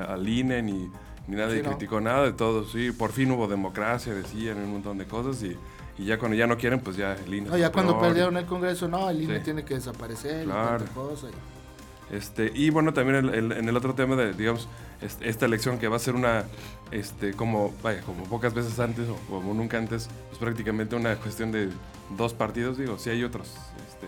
al 0.08 0.28
INE 0.28 0.62
ni, 0.62 0.90
ni 1.26 1.37
nadie 1.37 1.62
sí, 1.62 1.68
criticó 1.68 1.96
no. 1.96 2.11
nada 2.11 2.25
de 2.25 2.32
todo, 2.32 2.64
sí, 2.64 2.92
por 2.92 3.12
fin 3.12 3.30
hubo 3.30 3.49
democracia, 3.49 4.12
decían 4.12 4.58
un 4.58 4.72
montón 4.72 4.99
de 4.99 5.06
cosas 5.06 5.42
y 5.42 5.56
y 5.99 6.06
ya 6.06 6.18
cuando 6.18 6.37
ya 6.37 6.46
no 6.46 6.56
quieren, 6.56 6.80
pues 6.80 6.96
ya 6.96 7.14
el 7.14 7.34
INE. 7.34 7.50
No, 7.50 7.56
ya 7.56 7.70
cuando 7.70 7.99
perdieron 8.00 8.37
el 8.37 8.46
Congreso, 8.46 8.88
no, 8.88 9.11
el 9.11 9.22
INE 9.22 9.38
sí. 9.38 9.44
tiene 9.44 9.64
que 9.64 9.75
desaparecer 9.75 10.44
claro. 10.44 10.84
y 10.84 10.88
cosa. 10.88 11.28
Y... 11.28 11.62
Este, 12.11 12.52
y 12.54 12.71
bueno, 12.71 12.92
también 12.92 13.16
el, 13.16 13.35
el, 13.35 13.52
en 13.52 13.68
el 13.68 13.76
otro 13.76 13.94
tema 13.94 14.16
de, 14.16 14.35
digamos, 14.35 14.68
este, 15.00 15.28
esta 15.28 15.47
elección 15.47 15.78
que 15.78 15.88
va 15.88 15.97
a 15.97 15.99
ser 15.99 16.14
una, 16.14 16.44
este, 16.90 17.32
como, 17.32 17.73
vaya, 17.82 18.02
como 18.02 18.25
pocas 18.25 18.54
veces 18.54 18.78
antes 18.78 19.09
o 19.09 19.16
como 19.30 19.54
nunca 19.54 19.78
antes, 19.78 20.09
pues 20.28 20.38
prácticamente 20.38 20.94
una 20.94 21.16
cuestión 21.16 21.52
de 21.52 21.71
dos 22.16 22.35
partidos, 22.35 22.76
digo, 22.76 22.99
sí 22.99 23.11
hay 23.11 23.25
otros, 23.25 23.49
este, 23.88 24.06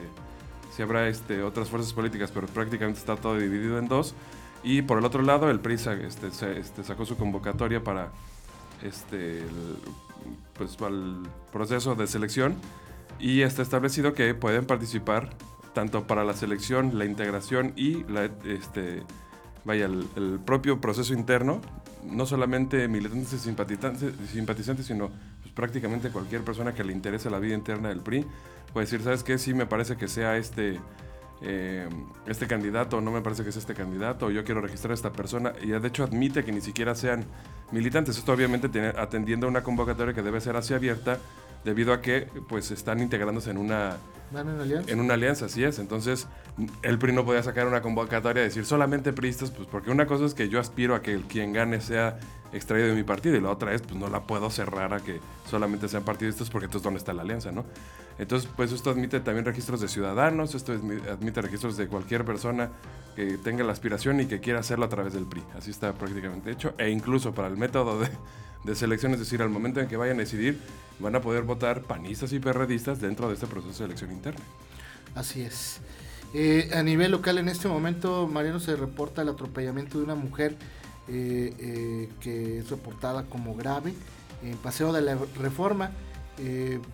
sí 0.74 0.82
habrá 0.82 1.08
este, 1.08 1.42
otras 1.42 1.68
fuerzas 1.68 1.92
políticas, 1.92 2.30
pero 2.30 2.46
prácticamente 2.46 3.00
está 3.00 3.16
todo 3.16 3.38
dividido 3.38 3.78
en 3.78 3.88
dos. 3.88 4.14
Y 4.62 4.82
por 4.82 4.98
el 4.98 5.04
otro 5.04 5.22
lado, 5.22 5.50
el 5.50 5.60
PRI 5.60 5.74
este, 5.74 6.28
este, 6.58 6.84
sacó 6.84 7.04
su 7.04 7.16
convocatoria 7.16 7.84
para 7.84 8.10
este, 8.82 9.40
el, 9.40 9.78
pues, 10.56 10.80
al 10.80 11.22
proceso 11.52 11.94
de 11.94 12.06
selección 12.06 12.54
y 13.18 13.42
está 13.42 13.62
establecido 13.62 14.14
que 14.14 14.34
pueden 14.34 14.66
participar 14.66 15.30
tanto 15.74 16.06
para 16.06 16.24
la 16.24 16.32
selección, 16.32 16.98
la 16.98 17.04
integración 17.04 17.72
y 17.76 18.04
la, 18.04 18.30
este, 18.46 19.02
vaya, 19.64 19.86
el, 19.86 20.06
el, 20.16 20.38
propio 20.38 20.80
proceso 20.80 21.12
interno, 21.12 21.60
no 22.04 22.26
solamente 22.26 22.88
militantes 22.88 23.32
y 23.34 23.38
simpatizantes, 23.38 24.14
simpatizantes 24.30 24.86
sino 24.86 25.10
pues, 25.42 25.52
prácticamente 25.54 26.10
cualquier 26.10 26.42
persona 26.42 26.74
que 26.74 26.84
le 26.84 26.92
interese 26.92 27.28
la 27.30 27.38
vida 27.38 27.54
interna 27.54 27.88
del 27.88 28.00
PRI 28.00 28.24
puede 28.72 28.86
decir, 28.86 29.02
¿sabes 29.02 29.22
qué? 29.22 29.38
Sí 29.38 29.54
me 29.54 29.66
parece 29.66 29.96
que 29.96 30.08
sea 30.08 30.36
este, 30.36 30.80
eh, 31.42 31.88
este 32.26 32.46
candidato, 32.46 33.00
no 33.00 33.12
me 33.12 33.20
parece 33.20 33.44
que 33.44 33.52
sea 33.52 33.60
este 33.60 33.74
candidato, 33.74 34.30
yo 34.30 34.44
quiero 34.44 34.60
registrar 34.60 34.90
a 34.90 34.94
esta 34.94 35.12
persona 35.12 35.52
y 35.62 35.68
de 35.68 35.88
hecho 35.88 36.04
admite 36.04 36.44
que 36.44 36.52
ni 36.52 36.60
siquiera 36.60 36.94
sean 36.94 37.24
militantes. 37.70 38.18
Esto 38.18 38.32
obviamente 38.32 38.68
tiene, 38.68 38.88
atendiendo 38.88 39.46
a 39.46 39.50
una 39.50 39.62
convocatoria 39.62 40.12
que 40.12 40.22
debe 40.22 40.40
ser 40.40 40.56
así 40.56 40.74
abierta 40.74 41.18
debido 41.64 41.92
a 41.92 42.00
que 42.00 42.28
pues 42.48 42.70
están 42.70 43.00
integrándose 43.00 43.50
en 43.50 43.58
una 43.58 43.96
¿Van 44.30 44.48
en 44.48 44.60
alianza? 44.60 44.90
En 44.90 45.00
una 45.00 45.14
alianza, 45.14 45.46
así 45.46 45.62
es. 45.62 45.78
Entonces, 45.78 46.26
el 46.82 46.98
PRI 46.98 47.12
no 47.12 47.24
podía 47.24 47.42
sacar 47.42 47.66
una 47.66 47.82
convocatoria 47.82 48.42
y 48.42 48.46
decir 48.46 48.64
solamente 48.64 49.12
priistas, 49.12 49.50
pues 49.50 49.68
porque 49.68 49.90
una 49.90 50.06
cosa 50.06 50.24
es 50.24 50.34
que 50.34 50.48
yo 50.48 50.58
aspiro 50.58 50.94
a 50.94 51.02
que 51.02 51.12
el 51.12 51.22
quien 51.22 51.52
gane 51.52 51.80
sea 51.80 52.18
extraído 52.52 52.88
de 52.88 52.94
mi 52.94 53.02
partido 53.02 53.36
y 53.36 53.40
la 53.40 53.50
otra 53.50 53.74
es, 53.74 53.82
pues 53.82 53.96
no 53.96 54.08
la 54.08 54.22
puedo 54.22 54.48
cerrar 54.48 54.94
a 54.94 55.00
que 55.00 55.20
solamente 55.48 55.88
sean 55.88 56.04
partidistas 56.04 56.50
porque 56.50 56.66
entonces 56.66 56.84
dónde 56.84 56.98
está 56.98 57.12
la 57.12 57.22
alianza, 57.22 57.52
¿no? 57.52 57.64
Entonces, 58.18 58.48
pues 58.54 58.72
esto 58.72 58.90
admite 58.90 59.20
también 59.20 59.44
registros 59.44 59.80
de 59.80 59.88
ciudadanos, 59.88 60.54
esto 60.54 60.72
admite 60.72 61.42
registros 61.42 61.76
de 61.76 61.88
cualquier 61.88 62.24
persona 62.24 62.70
que 63.16 63.38
tenga 63.38 63.64
la 63.64 63.72
aspiración 63.72 64.20
y 64.20 64.26
que 64.26 64.40
quiera 64.40 64.60
hacerlo 64.60 64.84
a 64.84 64.88
través 64.88 65.14
del 65.14 65.26
PRI. 65.26 65.42
Así 65.56 65.70
está 65.70 65.92
prácticamente 65.92 66.50
hecho. 66.50 66.74
E 66.78 66.90
incluso 66.90 67.34
para 67.34 67.48
el 67.48 67.56
método 67.56 68.00
de, 68.00 68.08
de 68.64 68.74
selección, 68.74 69.12
es 69.12 69.18
decir, 69.18 69.42
al 69.42 69.50
momento 69.50 69.80
en 69.80 69.88
que 69.88 69.96
vayan 69.96 70.16
a 70.16 70.20
decidir, 70.20 70.58
van 70.98 71.14
a 71.14 71.20
poder 71.20 71.42
votar 71.42 71.82
panistas 71.82 72.32
y 72.32 72.40
perredistas 72.40 73.00
dentro 73.00 73.28
de 73.28 73.34
este 73.34 73.46
proceso 73.46 73.80
de 73.80 73.86
elección 73.86 74.10
interna. 74.10 74.40
Así 75.14 75.42
es. 75.42 75.80
Eh, 76.32 76.70
a 76.74 76.82
nivel 76.82 77.12
local, 77.12 77.38
en 77.38 77.48
este 77.48 77.68
momento, 77.68 78.26
Mariano, 78.26 78.58
se 78.58 78.74
reporta 78.74 79.22
el 79.22 79.28
atropellamiento 79.28 79.98
de 79.98 80.04
una 80.04 80.16
mujer 80.16 80.56
eh, 81.08 81.54
eh, 81.58 82.08
que 82.20 82.58
es 82.58 82.70
reportada 82.70 83.24
como 83.24 83.54
grave 83.54 83.94
en 84.42 84.56
Paseo 84.56 84.92
de 84.92 85.02
la 85.02 85.16
Reforma, 85.38 85.92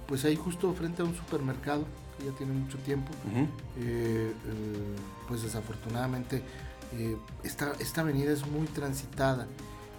pues 0.07 0.27
ahí 0.27 0.37
justo 0.37 0.73
frente 0.75 1.01
a 1.01 1.07
un 1.07 1.17
supermercado 1.17 1.87
que 2.19 2.27
ya 2.27 2.33
tiene 2.33 2.53
mucho 2.53 2.77
tiempo. 2.79 3.11
Uh 3.33 3.41
-huh. 3.41 4.33
pues 5.27 5.43
desafortunadamente 5.43 6.43
esta, 7.43 7.73
esta 7.79 8.03
avenida 8.03 8.33
es 8.33 8.47
muy 8.47 8.67
transitada 8.67 9.47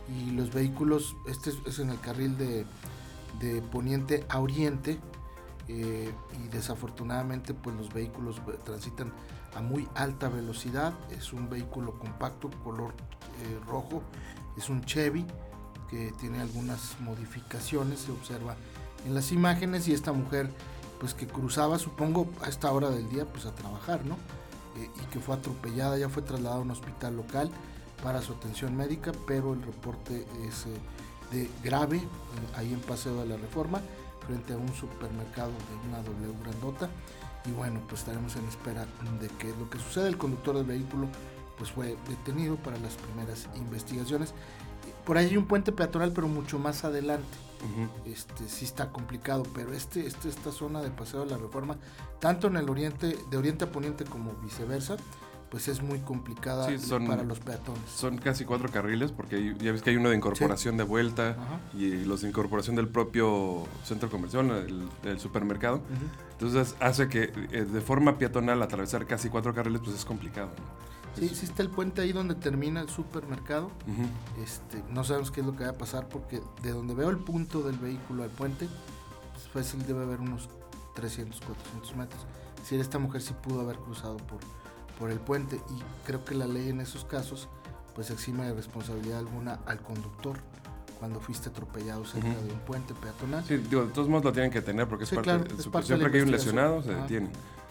y 0.10 0.31
los 0.31 0.53
vehículos, 0.53 1.15
este 1.27 1.51
es, 1.65 1.79
en 1.79 1.89
el 1.89 2.00
carril 2.00 2.38
de, 2.38 2.65
de 3.39 3.62
poniente 3.62 4.25
a 4.29 4.39
oriente 4.39 5.00
eh, 5.67 6.12
y 6.43 6.48
desafortunadamente 6.50 7.53
pues 7.53 7.75
los 7.75 7.93
vehículos 7.93 8.41
transitan 8.65 9.13
a 9.55 9.62
muy 9.62 9.88
alta 9.96 10.29
velocidad. 10.29 10.93
Es 11.12 11.34
un 11.34 11.50
vehículo 11.50 11.98
compacto 11.98 12.50
color 12.63 12.91
eh, 12.91 13.60
rojo. 13.67 14.01
Es 14.58 14.70
un 14.70 14.84
Chevy 14.84 15.25
que 15.89 16.13
tiene 16.20 16.39
algunas 16.39 17.00
modificaciones 17.01 18.00
se 18.00 18.12
observa 18.12 18.55
en 19.05 19.13
las 19.13 19.31
imágenes 19.31 19.88
y 19.88 19.93
esta 19.93 20.13
mujer 20.13 20.50
pues 21.00 21.13
que 21.13 21.27
cruzaba 21.27 21.77
supongo 21.79 22.29
a 22.41 22.48
esta 22.48 22.72
hora 22.72 22.89
del 22.89 23.10
día 23.10 23.25
pues 23.25 23.46
a 23.46 23.53
trabajar 23.53 24.05
no 24.05 24.15
eh, 24.77 24.89
y 24.96 25.05
que 25.12 25.20
fue 25.20 25.36
atropellada 25.36 25.98
ya 25.98 26.08
fue 26.08 26.22
trasladada 26.22 26.62
a 26.62 26.63
un 26.63 26.72
hospital 26.72 27.17
local 27.17 27.51
para 28.03 28.22
su 28.22 28.34
atención 28.34 28.75
médica 28.75 29.12
pero 29.27 29.53
el 29.53 29.62
reporte 29.62 30.25
es 30.48 30.65
de 31.31 31.50
grave 31.63 32.01
ahí 32.55 32.74
en 32.74 32.79
Paseo 32.81 33.22
de 33.22 33.27
la 33.27 33.38
Reforma 33.38 33.81
frente 34.25 34.53
a 34.53 34.58
un 34.58 34.74
supermercado 34.74 35.51
de 35.51 35.89
una 35.89 36.01
W 36.03 36.34
grandota. 36.43 36.89
Y 37.46 37.51
bueno 37.51 37.81
pues 37.88 38.01
estaremos 38.01 38.36
en 38.36 38.46
espera 38.48 38.86
de 39.20 39.27
qué 39.39 39.50
es 39.50 39.58
lo 39.58 39.70
que 39.70 39.79
sucede. 39.79 40.08
El 40.08 40.17
conductor 40.17 40.55
del 40.55 40.65
vehículo 40.65 41.08
pues 41.58 41.72
fue 41.72 41.98
detenido 42.08 42.55
para 42.58 42.77
las 42.79 42.96
primeras 42.96 43.48
investigaciones. 43.55 44.34
Por 45.05 45.17
ahí 45.17 45.27
hay 45.27 45.38
un 45.38 45.48
puente 45.48 45.72
peatonal 45.72 46.12
pero 46.12 46.27
mucho 46.27 46.60
más 46.60 46.84
adelante. 46.84 47.38
Uh 47.62 47.84
-huh. 47.84 48.12
este 48.12 48.50
sí 48.50 48.65
está 48.65 48.91
complicado 48.91 49.43
pero 49.53 49.72
este, 49.72 50.08
este 50.08 50.29
esta 50.29 50.51
zona 50.51 50.81
de 50.81 50.89
paseo 50.89 51.25
de 51.25 51.29
la 51.29 51.38
reforma 51.38 51.77
tanto 52.20 52.48
en 52.48 52.58
el 52.58 52.67
oriente 52.67 53.15
de 53.29 53.38
oriente 53.38 53.65
a 53.65 53.72
poniente 53.72 54.03
como 54.03 54.34
viceversa 54.43 54.98
pues 55.51 55.67
es 55.67 55.81
muy 55.81 56.00
complicada 56.00 56.67
sí, 56.67 56.79
son, 56.79 57.05
para 57.05 57.24
los 57.24 57.39
peatones. 57.39 57.84
Son 57.93 58.17
casi 58.17 58.46
cuatro 58.46 58.72
carriles, 58.72 59.12
porque 59.12 59.53
ya 59.60 59.74
ves 59.74 59.81
que 59.81 59.89
hay 59.89 59.98
uno 59.98 60.10
de 60.10 60.15
incorporación 60.15 60.75
sí. 60.75 60.77
de 60.77 60.84
vuelta 60.86 61.31
Ajá. 61.31 61.60
y 61.77 62.05
los 62.05 62.22
de 62.22 62.29
incorporación 62.29 62.77
del 62.77 62.88
propio 62.88 63.67
centro 63.84 64.10
comercial, 64.10 64.50
el, 64.50 64.88
el 65.03 65.20
supermercado. 65.20 65.77
Uh 65.77 65.79
-huh. 65.79 66.31
Entonces 66.31 66.75
hace 66.79 67.10
que 67.10 67.34
eh, 67.51 67.65
de 67.65 67.81
forma 67.81 68.17
peatonal 68.17 68.63
atravesar 68.63 69.05
casi 69.05 69.27
cuatro 69.27 69.53
carriles, 69.53 69.81
pues 69.84 69.98
es 69.98 70.05
complicado. 70.05 70.48
¿no? 70.48 71.20
Sí, 71.20 71.27
sí 71.36 71.46
está 71.46 71.62
el 71.62 71.70
puente 71.70 72.01
ahí 72.01 72.13
donde 72.13 72.36
termina 72.36 72.79
el 72.79 72.89
supermercado. 72.89 73.65
Uh 73.88 74.39
-huh. 74.39 74.43
este, 74.43 74.81
no 74.89 75.03
sabemos 75.03 75.31
qué 75.31 75.41
es 75.41 75.46
lo 75.46 75.55
que 75.58 75.65
va 75.65 75.72
a 75.72 75.77
pasar 75.77 76.08
porque 76.08 76.41
de 76.63 76.72
donde 76.72 76.93
veo 76.93 77.10
el 77.10 77.17
punto 77.17 77.62
del 77.62 77.77
vehículo 77.77 78.24
al 78.24 78.29
puente, 78.29 78.70
fácil 79.53 79.86
debe 79.86 80.03
haber 80.03 80.22
unos 80.22 80.50
300, 80.96 81.39
400 81.41 81.96
metros. 81.96 82.25
Decir, 82.58 82.79
esta 82.79 83.00
mujer 83.00 83.22
sí 83.22 83.34
pudo 83.41 83.62
haber 83.62 83.77
cruzado 83.77 84.17
por, 84.17 84.39
por 85.01 85.10
el 85.10 85.20
puente 85.20 85.55
y 85.55 86.05
creo 86.05 86.24
que 86.24 86.36
la 86.36 86.46
ley 86.46 86.70
en 86.70 86.79
esos 86.79 87.05
casos 87.05 87.50
pues 87.96 88.12
exime 88.12 88.46
de 88.46 88.53
responsabilidad 88.53 89.17
alguna 89.17 89.60
al 89.65 89.79
conductor 89.81 90.38
cuando 91.00 91.20
fuiste 91.20 91.50
atropellado 91.50 92.05
cerca 92.05 92.29
de 92.29 92.53
un 92.53 92.60
puente 92.60 92.93
peatonal. 92.93 93.43
Sí, 93.43 93.58
digo, 93.58 93.86
de 93.86 93.91
todos 93.91 94.08
modos 94.08 94.25
lo 94.25 94.31
tienen 94.31 94.51
que 94.51 94.62
tener 94.62 94.88
porque 94.88 95.05
es 95.05 95.10
Sí, 95.10 95.15
parte, 95.15 95.31
claro, 95.31 95.43
de 95.43 95.60
es 95.60 95.67
parte 95.67 95.88
siempre 95.88 96.05
de 96.05 96.12
que 96.12 96.17
hay 96.20 96.24
un 96.24 96.31
lesionado 96.31 96.84
se 96.84 96.93
Ajá. 96.93 97.08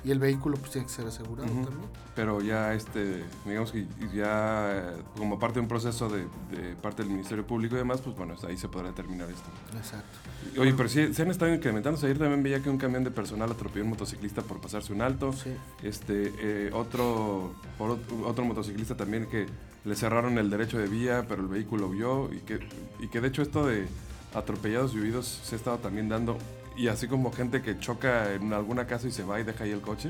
Y 0.03 0.11
el 0.11 0.19
vehículo 0.19 0.57
pues 0.57 0.73
tiene 0.73 0.87
que 0.87 0.93
ser 0.93 1.07
asegurado 1.07 1.49
también. 1.49 1.89
Pero 2.15 2.41
ya, 2.41 2.75
este, 2.75 3.25
digamos 3.45 3.73
que 3.73 3.87
ya 4.15 4.95
como 5.17 5.39
parte 5.39 5.57
de 5.57 5.61
un 5.61 5.69
proceso 5.69 6.09
de, 6.09 6.21
de 6.51 6.75
parte 6.81 7.03
del 7.03 7.13
Ministerio 7.13 7.47
Público 7.47 7.75
y 7.75 7.79
demás, 7.79 8.01
pues 8.01 8.17
bueno, 8.17 8.35
ahí 8.49 8.57
se 8.57 8.69
podrá 8.69 8.89
determinar 8.89 9.29
esto. 9.29 9.51
Exacto. 9.77 10.19
Oye, 10.59 10.73
pero 10.75 10.89
sí, 10.89 11.13
se 11.13 11.23
han 11.23 11.31
estado 11.31 11.55
incrementando. 11.55 11.99
Ayer 12.03 12.19
también 12.19 12.43
veía 12.43 12.63
que 12.63 12.71
un 12.71 12.79
camión 12.79 13.05
de 13.05 13.11
personal 13.11 13.51
atropelló 13.51 13.83
a 13.83 13.85
un 13.85 13.91
motociclista 13.91 14.43
por 14.43 14.61
pasarse 14.61 14.93
un 14.93 15.03
alto. 15.03 15.33
Sí. 15.33 15.51
Este, 15.83 16.33
eh, 16.39 16.71
otro, 16.73 17.53
por 17.77 17.99
otro 18.25 18.45
motociclista 18.45 18.97
también 18.97 19.27
que 19.27 19.47
le 19.85 19.95
cerraron 19.95 20.39
el 20.39 20.51
derecho 20.51 20.79
de 20.79 20.89
vía, 20.89 21.27
pero 21.29 21.43
el 21.43 21.49
vehículo 21.49 21.89
vio 21.89 22.33
y 22.33 22.39
que, 22.39 22.61
y 23.01 23.09
que 23.09 23.21
de 23.21 23.29
hecho 23.29 23.43
esto 23.43 23.67
de 23.67 23.87
atropellados 24.35 24.95
y 24.95 25.01
huidos 25.01 25.41
se 25.45 25.55
ha 25.55 25.59
estado 25.59 25.79
también 25.79 26.09
dando 26.09 26.39
y 26.81 26.89
así 26.89 27.09
como 27.09 27.31
gente 27.31 27.61
que 27.61 27.79
choca 27.79 28.33
en 28.33 28.55
alguna 28.55 28.87
casa 28.87 29.07
y 29.07 29.11
se 29.11 29.23
va 29.23 29.39
y 29.39 29.45
deja 29.45 29.65
ahí 29.65 29.71
el 29.71 29.83
coche, 29.83 30.09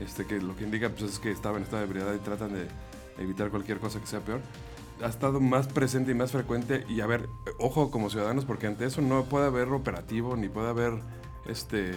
este 0.00 0.26
que 0.26 0.40
lo 0.40 0.56
que 0.56 0.64
indica 0.64 0.88
pues 0.88 1.04
es 1.04 1.18
que 1.20 1.30
estaba 1.30 1.56
en 1.56 1.62
estado 1.62 1.82
de 1.82 1.88
ebriedad 1.88 2.12
y 2.12 2.18
tratan 2.18 2.52
de 2.52 2.66
evitar 3.16 3.50
cualquier 3.50 3.78
cosa 3.78 4.00
que 4.00 4.06
sea 4.08 4.18
peor. 4.18 4.40
Ha 5.00 5.06
estado 5.06 5.40
más 5.40 5.68
presente 5.68 6.10
y 6.10 6.14
más 6.14 6.32
frecuente 6.32 6.84
y 6.88 7.00
a 7.00 7.06
ver, 7.06 7.28
ojo 7.60 7.92
como 7.92 8.10
ciudadanos 8.10 8.44
porque 8.44 8.66
ante 8.66 8.86
eso 8.86 9.02
no 9.02 9.24
puede 9.26 9.46
haber 9.46 9.68
operativo 9.68 10.36
ni 10.36 10.48
puede 10.48 10.68
haber 10.68 10.94
este 11.46 11.92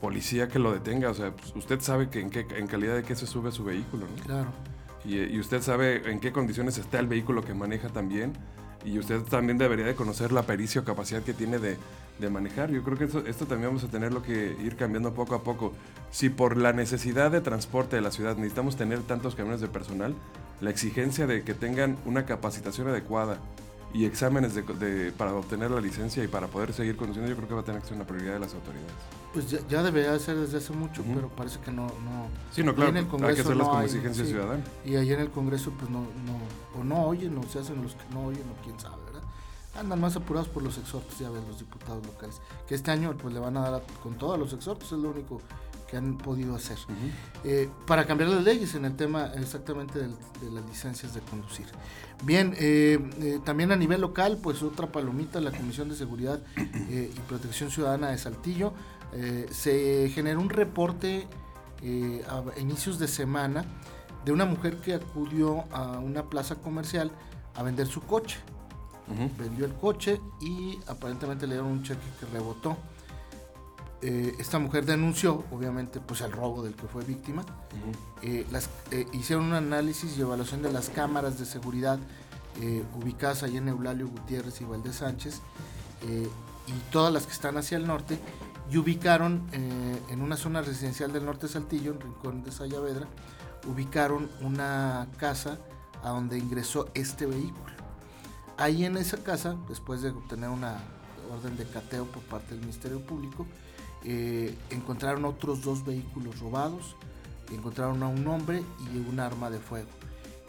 policía 0.00 0.48
que 0.48 0.58
lo 0.58 0.72
detenga, 0.72 1.10
o 1.10 1.14
sea, 1.14 1.32
pues, 1.36 1.54
usted 1.56 1.80
sabe 1.80 2.08
que 2.08 2.20
en 2.20 2.30
qué 2.30 2.46
en 2.56 2.66
calidad 2.66 2.94
de 2.94 3.02
qué 3.02 3.16
se 3.16 3.26
sube 3.26 3.52
su 3.52 3.64
vehículo, 3.64 4.06
¿no? 4.06 4.22
Claro. 4.24 4.48
Y, 5.04 5.18
y 5.18 5.38
usted 5.38 5.60
sabe 5.60 6.10
en 6.10 6.20
qué 6.20 6.32
condiciones 6.32 6.78
está 6.78 7.00
el 7.00 7.06
vehículo 7.06 7.44
que 7.44 7.52
maneja 7.52 7.90
también. 7.90 8.32
Y 8.86 8.98
usted 9.00 9.20
también 9.22 9.58
debería 9.58 9.84
de 9.84 9.94
conocer 9.96 10.30
la 10.32 10.44
pericia 10.44 10.80
o 10.80 10.84
capacidad 10.84 11.20
que 11.22 11.34
tiene 11.34 11.58
de, 11.58 11.76
de 12.20 12.30
manejar. 12.30 12.70
Yo 12.70 12.82
creo 12.84 12.96
que 12.96 13.04
eso- 13.04 13.26
esto 13.26 13.44
también 13.46 13.70
vamos 13.70 13.82
a 13.84 13.88
tenerlo 13.88 14.22
que 14.22 14.56
ir 14.62 14.76
cambiando 14.76 15.12
poco 15.12 15.34
a 15.34 15.42
poco. 15.42 15.72
Si 16.12 16.28
por 16.30 16.56
la 16.56 16.72
necesidad 16.72 17.32
de 17.32 17.40
transporte 17.40 17.96
de 17.96 18.02
la 18.02 18.12
ciudad 18.12 18.36
necesitamos 18.36 18.76
tener 18.76 19.00
tantos 19.00 19.34
camiones 19.34 19.60
de 19.60 19.66
personal, 19.66 20.14
la 20.60 20.70
exigencia 20.70 21.26
de 21.26 21.42
que 21.42 21.52
tengan 21.52 21.96
una 22.06 22.24
capacitación 22.26 22.86
adecuada 22.88 23.38
y 23.94 24.04
exámenes 24.04 24.54
de- 24.54 24.62
de- 24.62 25.12
para 25.12 25.32
obtener 25.34 25.70
la 25.70 25.80
licencia 25.80 26.22
y 26.22 26.28
para 26.28 26.48
poder 26.48 26.72
seguir 26.72 26.96
conduciendo, 26.96 27.30
yo 27.30 27.36
creo 27.36 27.48
que 27.48 27.54
va 27.54 27.60
a 27.60 27.64
tener 27.64 27.80
que 27.80 27.88
ser 27.88 27.96
una 27.96 28.06
prioridad 28.06 28.34
de 28.34 28.40
las 28.40 28.52
autoridades. 28.54 28.92
Pues 29.32 29.50
ya, 29.50 29.58
ya 29.68 29.82
debería 29.82 30.18
ser 30.18 30.36
desde 30.36 30.58
hace 30.58 30.72
mucho, 30.72 31.02
pero 31.14 31.28
parece 31.28 31.60
que 31.60 31.70
no, 31.70 31.86
no. 31.86 32.28
Sí, 32.52 32.62
no, 32.62 32.74
claro, 32.74 32.90
en 32.90 32.96
el 32.98 33.04
hay 33.04 33.34
que 33.34 33.40
hacerlas 33.42 33.58
no 33.58 33.68
como 33.70 33.82
exigencia 33.82 34.24
sí. 34.24 34.30
ciudadana. 34.30 34.62
Y 34.84 34.96
ahí 34.96 35.12
en 35.12 35.20
el 35.20 35.30
Congreso, 35.30 35.72
pues 35.78 35.90
no, 35.90 36.00
no, 36.00 36.80
o 36.80 36.84
no 36.84 37.04
oyen, 37.06 37.36
o 37.38 37.42
se 37.44 37.58
hacen 37.58 37.82
los 37.82 37.94
que 37.94 38.04
no 38.12 38.26
oyen, 38.26 38.42
o 38.42 38.62
quién 38.64 38.78
sabe, 38.80 38.96
¿verdad? 39.06 39.22
Andan 39.78 40.00
más 40.00 40.16
apurados 40.16 40.48
por 40.48 40.62
los 40.62 40.78
exhortos, 40.78 41.18
ya 41.18 41.28
ves, 41.30 41.42
los 41.46 41.58
diputados 41.58 42.04
locales. 42.06 42.40
Que 42.66 42.74
este 42.74 42.90
año, 42.90 43.14
pues 43.20 43.34
le 43.34 43.40
van 43.40 43.56
a 43.58 43.60
dar 43.60 43.74
a- 43.74 44.02
con 44.02 44.14
todos 44.14 44.38
los 44.38 44.52
exhortos, 44.54 44.90
es 44.92 44.98
lo 44.98 45.10
único 45.10 45.40
que 45.88 45.96
han 45.96 46.18
podido 46.18 46.54
hacer. 46.54 46.78
Eh, 47.44 47.68
para 47.86 48.06
cambiar 48.06 48.30
las 48.30 48.42
leyes 48.42 48.74
en 48.74 48.84
el 48.84 48.96
tema 48.96 49.26
exactamente 49.36 49.98
del- 50.00 50.16
de 50.40 50.50
las 50.50 50.64
licencias 50.66 51.14
de 51.14 51.20
conducir. 51.20 51.66
Bien, 52.24 52.54
eh, 52.58 52.98
eh, 53.20 53.38
también 53.44 53.70
a 53.72 53.76
nivel 53.76 54.00
local, 54.00 54.38
pues 54.42 54.62
otra 54.62 54.90
palomita, 54.90 55.40
la 55.40 55.52
Comisión 55.52 55.88
de 55.88 55.94
Seguridad 55.96 56.40
y 56.88 57.20
Protección 57.28 57.70
Ciudadana 57.70 58.08
de 58.10 58.18
Saltillo, 58.18 58.72
se 59.50 60.10
generó 60.14 60.40
un 60.40 60.50
reporte 60.50 61.26
a 62.28 62.42
inicios 62.60 62.98
de 62.98 63.06
semana 63.08 63.64
de 64.24 64.32
una 64.32 64.44
mujer 64.44 64.78
que 64.80 64.94
acudió 64.94 65.64
a 65.72 65.98
una 66.00 66.24
plaza 66.24 66.56
comercial 66.56 67.12
a 67.54 67.62
vender 67.62 67.86
su 67.86 68.00
coche. 68.02 68.38
Vendió 69.38 69.66
el 69.66 69.74
coche 69.74 70.20
y 70.40 70.78
aparentemente 70.88 71.46
le 71.46 71.54
dieron 71.54 71.70
un 71.70 71.82
cheque 71.84 72.00
que 72.18 72.26
rebotó. 72.26 72.76
Eh, 74.02 74.34
esta 74.38 74.58
mujer 74.58 74.84
denunció, 74.84 75.44
obviamente, 75.50 76.00
pues 76.00 76.20
el 76.20 76.32
robo 76.32 76.62
del 76.62 76.74
que 76.74 76.86
fue 76.86 77.04
víctima. 77.04 77.44
Eh, 78.22 78.46
las, 78.50 78.68
eh, 78.90 79.06
hicieron 79.12 79.46
un 79.46 79.54
análisis 79.54 80.16
y 80.16 80.20
evaluación 80.20 80.62
de 80.62 80.72
las 80.72 80.90
cámaras 80.90 81.38
de 81.38 81.46
seguridad 81.46 81.98
ubicadas 82.94 83.42
ahí 83.42 83.58
en 83.58 83.68
Eulalio 83.68 84.08
Gutiérrez 84.08 84.62
y 84.62 84.64
Valdés 84.64 84.96
Sánchez 84.96 85.42
y 86.02 86.90
todas 86.90 87.12
las 87.12 87.26
que 87.26 87.32
están 87.32 87.58
hacia 87.58 87.76
el 87.76 87.86
norte 87.86 88.18
y 88.70 88.78
ubicaron 88.78 89.46
eh, 89.52 90.02
en 90.10 90.22
una 90.22 90.36
zona 90.36 90.60
residencial 90.62 91.12
del 91.12 91.24
norte 91.24 91.46
de 91.46 91.52
Saltillo, 91.52 91.92
en 91.92 92.00
Rincón 92.00 92.42
de 92.42 92.50
Sayavedra, 92.50 93.06
ubicaron 93.68 94.28
una 94.40 95.06
casa 95.18 95.58
a 96.02 96.10
donde 96.10 96.38
ingresó 96.38 96.88
este 96.94 97.26
vehículo. 97.26 97.74
Ahí 98.58 98.84
en 98.84 98.96
esa 98.96 99.18
casa, 99.18 99.56
después 99.68 100.02
de 100.02 100.10
obtener 100.10 100.48
una 100.48 100.78
orden 101.32 101.56
de 101.56 101.64
cateo 101.66 102.06
por 102.06 102.22
parte 102.22 102.50
del 102.54 102.60
Ministerio 102.60 103.04
Público, 103.04 103.46
eh, 104.06 104.54
encontraron 104.70 105.24
otros 105.24 105.62
dos 105.62 105.84
vehículos 105.84 106.38
robados, 106.38 106.96
encontraron 107.52 108.02
a 108.02 108.08
un 108.08 108.26
hombre 108.28 108.62
y 108.94 108.98
un 108.98 109.20
arma 109.20 109.50
de 109.50 109.58
fuego. 109.58 109.88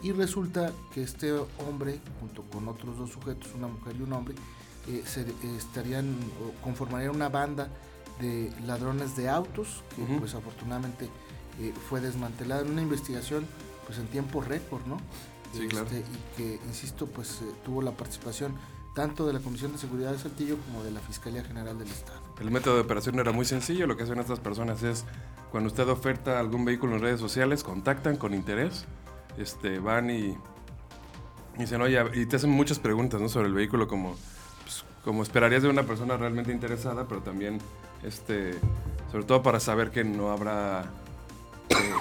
Y 0.02 0.12
resulta 0.12 0.72
que 0.94 1.02
este 1.02 1.34
hombre, 1.68 2.00
junto 2.20 2.44
con 2.44 2.68
otros 2.68 2.98
dos 2.98 3.10
sujetos, 3.10 3.50
una 3.56 3.68
mujer 3.68 3.96
y 3.98 4.04
un 4.04 4.14
hombre, 4.14 4.36
eh, 4.88 5.04
se, 5.06 5.22
eh, 5.22 5.34
estarían 5.58 6.16
conformarían 6.64 7.16
una 7.16 7.30
banda 7.30 7.68
de 8.22 8.52
ladrones 8.66 9.16
de 9.16 9.28
autos, 9.28 9.84
que 9.96 10.04
pues 10.20 10.36
afortunadamente 10.36 11.10
eh, 11.60 11.74
fue 11.90 12.00
desmantelada 12.00 12.62
en 12.62 12.72
una 12.72 12.82
investigación 12.82 13.46
pues 13.86 13.98
en 14.00 14.08
tiempo 14.08 14.42
récord, 14.42 14.86
¿no? 14.86 14.98
Sí, 15.54 15.68
claro. 15.68 15.86
Este, 15.86 16.00
y 16.00 16.38
que, 16.38 16.60
insisto, 16.68 17.08
pues 17.08 17.40
tuvo 17.66 17.82
la 17.82 17.92
participación 17.92 18.54
tanto 18.98 19.28
de 19.28 19.34
la 19.34 19.40
Comisión 19.40 19.72
de 19.72 19.78
Seguridad 19.78 20.12
de 20.12 20.18
Saltillo 20.18 20.58
como 20.58 20.84
de 20.84 20.90
la 20.90 21.00
Fiscalía 21.00 21.44
General 21.44 21.78
del 21.78 21.88
Estado. 21.88 22.20
El 22.42 22.50
método 22.50 22.78
de 22.78 22.82
operación 22.82 23.20
era 23.20 23.32
muy 23.32 23.46
sencillo. 23.46 23.86
Lo 23.86 23.96
que 23.96 24.02
hacen 24.02 24.18
estas 24.20 24.40
personas 24.40 24.82
es, 24.82 25.06
cuando 25.52 25.68
usted 25.68 25.88
oferta 25.88 26.40
algún 26.40 26.66
vehículo 26.66 26.96
en 26.96 27.02
redes 27.02 27.20
sociales, 27.20 27.64
contactan 27.64 28.18
con 28.18 28.34
interés, 28.34 28.86
este, 29.38 29.78
van 29.78 30.10
y, 30.10 30.36
dicen, 31.60 31.80
oye, 31.84 32.04
y 32.16 32.26
te 32.26 32.38
hacen 32.38 32.50
muchas 32.50 32.80
preguntas 32.80 33.22
¿no? 33.22 33.30
sobre 33.30 33.50
el 33.50 33.54
vehículo, 33.54 33.88
como, 33.88 34.16
pues, 34.64 34.84
como 35.04 35.22
esperarías 35.22 35.62
de 35.62 35.70
una 35.70 35.84
persona 35.84 36.18
realmente 36.18 36.52
interesada, 36.52 37.08
pero 37.08 37.22
también, 37.22 37.60
este, 38.02 38.56
sobre 39.12 39.26
todo 39.26 39.44
para 39.44 39.60
saber 39.60 39.92
que 39.92 40.04
no 40.06 40.32
habrá, 40.32 40.86
eh, 41.70 41.94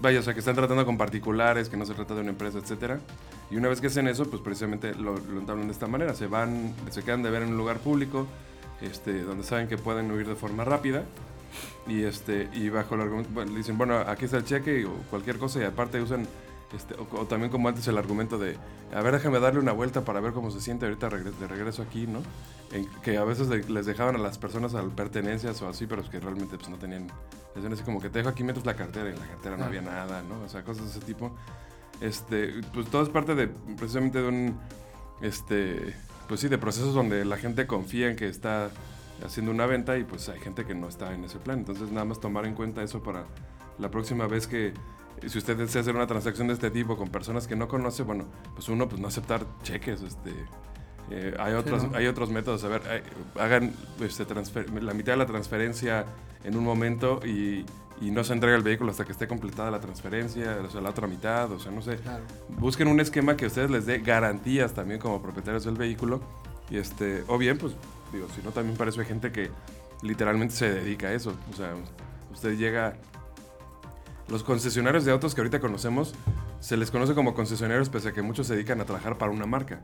vaya, 0.00 0.20
o 0.20 0.22
sea, 0.22 0.34
que 0.34 0.40
están 0.40 0.54
tratando 0.54 0.84
con 0.84 0.96
particulares, 0.96 1.68
que 1.68 1.76
no 1.76 1.86
se 1.86 1.94
trata 1.94 2.14
de 2.14 2.20
una 2.20 2.30
empresa, 2.30 2.58
etcétera. 2.58 3.00
Y 3.50 3.56
una 3.56 3.68
vez 3.68 3.80
que 3.80 3.88
hacen 3.88 4.08
eso, 4.08 4.28
pues 4.28 4.42
precisamente 4.42 4.94
lo, 4.94 5.16
entablan 5.16 5.66
de 5.66 5.72
esta 5.72 5.86
manera. 5.86 6.14
Se 6.14 6.26
van, 6.26 6.74
se 6.90 7.02
quedan 7.02 7.22
de 7.22 7.30
ver 7.30 7.42
en 7.42 7.50
un 7.50 7.56
lugar 7.56 7.78
público, 7.78 8.26
este, 8.80 9.22
donde 9.22 9.44
saben 9.44 9.68
que 9.68 9.78
pueden 9.78 10.10
huir 10.10 10.26
de 10.26 10.34
forma 10.34 10.64
rápida. 10.64 11.04
Y, 11.86 12.02
este, 12.02 12.48
y 12.52 12.68
bajo 12.68 12.94
el 12.94 13.00
argumento, 13.00 13.30
bueno, 13.32 13.52
dicen, 13.54 13.78
bueno, 13.78 13.98
aquí 13.98 14.26
está 14.26 14.36
el 14.36 14.44
cheque 14.44 14.84
o 14.84 14.92
cualquier 15.10 15.38
cosa 15.38 15.60
y 15.60 15.64
aparte 15.64 16.00
usan, 16.00 16.26
este, 16.74 16.94
o, 16.94 17.06
o 17.20 17.26
también 17.26 17.50
como 17.50 17.68
antes 17.68 17.86
el 17.88 17.96
argumento 17.96 18.38
de, 18.38 18.56
a 18.94 19.00
ver, 19.02 19.14
déjame 19.14 19.40
darle 19.40 19.60
una 19.60 19.72
vuelta 19.72 20.04
para 20.04 20.20
ver 20.20 20.32
cómo 20.32 20.50
se 20.50 20.60
siente 20.60 20.86
ahorita 20.86 21.08
regre- 21.08 21.32
de 21.32 21.46
regreso 21.46 21.82
aquí, 21.82 22.06
¿no? 22.06 22.20
En, 22.72 22.86
que 23.02 23.16
a 23.16 23.24
veces 23.24 23.48
le- 23.48 23.64
les 23.68 23.86
dejaban 23.86 24.16
a 24.16 24.18
las 24.18 24.36
personas 24.38 24.74
al 24.74 24.90
pertenencias 24.90 25.60
o 25.62 25.68
así, 25.68 25.86
pero 25.86 26.02
es 26.02 26.08
que 26.10 26.20
realmente 26.20 26.56
pues, 26.58 26.68
no 26.68 26.76
tenían, 26.76 27.06
decían 27.54 27.72
así 27.72 27.82
como 27.82 28.00
que 28.00 28.10
te 28.10 28.18
dejo 28.18 28.28
aquí 28.30 28.44
metes 28.44 28.66
la 28.66 28.74
cartera 28.76 29.08
y 29.08 29.14
en 29.14 29.18
la 29.20 29.26
cartera 29.26 29.56
no 29.56 29.64
había 29.64 29.80
nada, 29.82 30.22
¿no? 30.22 30.40
O 30.42 30.48
sea, 30.48 30.62
cosas 30.62 30.84
de 30.84 30.90
ese 30.90 31.00
tipo. 31.00 31.32
Este, 32.00 32.60
pues 32.74 32.86
todo 32.88 33.02
es 33.02 33.08
parte 33.08 33.34
de, 33.34 33.48
precisamente 33.48 34.20
de 34.22 34.28
un, 34.28 34.58
este, 35.20 35.94
pues 36.28 36.40
sí, 36.40 36.48
de 36.48 36.58
procesos 36.58 36.94
donde 36.94 37.24
la 37.24 37.36
gente 37.38 37.66
confía 37.66 38.08
en 38.10 38.16
que 38.16 38.28
está 38.28 38.70
haciendo 39.24 39.50
una 39.50 39.66
venta 39.66 39.98
y 39.98 40.04
pues 40.04 40.28
hay 40.28 40.38
gente 40.38 40.64
que 40.64 40.74
no 40.74 40.86
está 40.88 41.12
en 41.14 41.24
ese 41.24 41.38
plan. 41.38 41.58
Entonces 41.58 41.90
nada 41.90 42.04
más 42.04 42.20
tomar 42.20 42.46
en 42.46 42.54
cuenta 42.54 42.82
eso 42.82 43.02
para 43.02 43.24
la 43.78 43.90
próxima 43.90 44.26
vez 44.26 44.46
que 44.46 44.74
si 45.26 45.38
usted 45.38 45.56
desea 45.56 45.80
hacer 45.82 45.94
una 45.96 46.06
transacción 46.06 46.48
de 46.48 46.54
este 46.54 46.70
tipo 46.70 46.96
con 46.96 47.08
personas 47.08 47.46
que 47.46 47.56
no 47.56 47.68
conoce, 47.68 48.02
bueno, 48.02 48.24
pues 48.54 48.68
uno, 48.68 48.88
pues 48.88 49.00
no 49.00 49.08
aceptar 49.08 49.44
cheques, 49.62 50.02
este... 50.02 50.32
eh, 51.10 51.34
hay, 51.38 51.54
otros, 51.54 51.90
¿no? 51.90 51.96
hay 51.96 52.06
otros 52.06 52.30
métodos, 52.30 52.62
a 52.64 52.68
ver, 52.68 52.82
eh, 52.86 53.02
hagan 53.40 53.72
este, 54.00 54.26
transfer- 54.26 54.70
la 54.80 54.94
mitad 54.94 55.12
de 55.12 55.18
la 55.18 55.26
transferencia 55.26 56.04
en 56.44 56.56
un 56.56 56.64
momento 56.64 57.20
y, 57.24 57.64
y 58.00 58.10
no 58.10 58.22
se 58.24 58.32
entrega 58.34 58.56
el 58.56 58.62
vehículo 58.62 58.90
hasta 58.90 59.04
que 59.04 59.12
esté 59.12 59.26
completada 59.26 59.70
la 59.70 59.80
transferencia, 59.80 60.58
o 60.66 60.70
sea, 60.70 60.80
la 60.80 60.90
otra 60.90 61.06
mitad, 61.06 61.50
o 61.50 61.58
sea, 61.58 61.72
no 61.72 61.82
sé 61.82 61.96
Claro. 61.96 62.22
busquen 62.58 62.88
un 62.88 63.00
esquema 63.00 63.36
que 63.36 63.46
a 63.46 63.48
ustedes 63.48 63.70
les 63.70 63.86
dé 63.86 63.98
garantías 63.98 64.74
también 64.74 65.00
como 65.00 65.20
propietarios 65.22 65.64
del 65.64 65.76
vehículo. 65.76 66.20
Y 66.70 66.76
este, 66.76 67.24
o 67.28 67.38
bien, 67.38 67.56
pues, 67.56 67.72
digo, 68.12 68.26
si 68.36 68.42
no, 68.42 68.50
también 68.50 68.76
hay 68.78 69.04
gente 69.06 69.32
que 69.32 69.50
literalmente 70.02 70.54
se 70.54 70.70
dedica 70.70 71.06
a 71.06 71.12
eso. 71.14 71.34
O 71.50 71.56
sea, 71.56 71.74
usted 72.30 72.58
llega. 72.58 72.96
Los 74.30 74.42
concesionarios 74.44 75.04
de 75.04 75.12
autos 75.12 75.34
que 75.34 75.40
ahorita 75.40 75.60
conocemos, 75.60 76.14
se 76.60 76.76
les 76.76 76.90
conoce 76.90 77.14
como 77.14 77.34
concesionarios, 77.34 77.88
pese 77.88 78.08
a 78.08 78.12
que 78.12 78.22
muchos 78.22 78.46
se 78.46 78.54
dedican 78.54 78.80
a 78.80 78.84
trabajar 78.84 79.16
para 79.16 79.32
una 79.32 79.46
marca. 79.46 79.80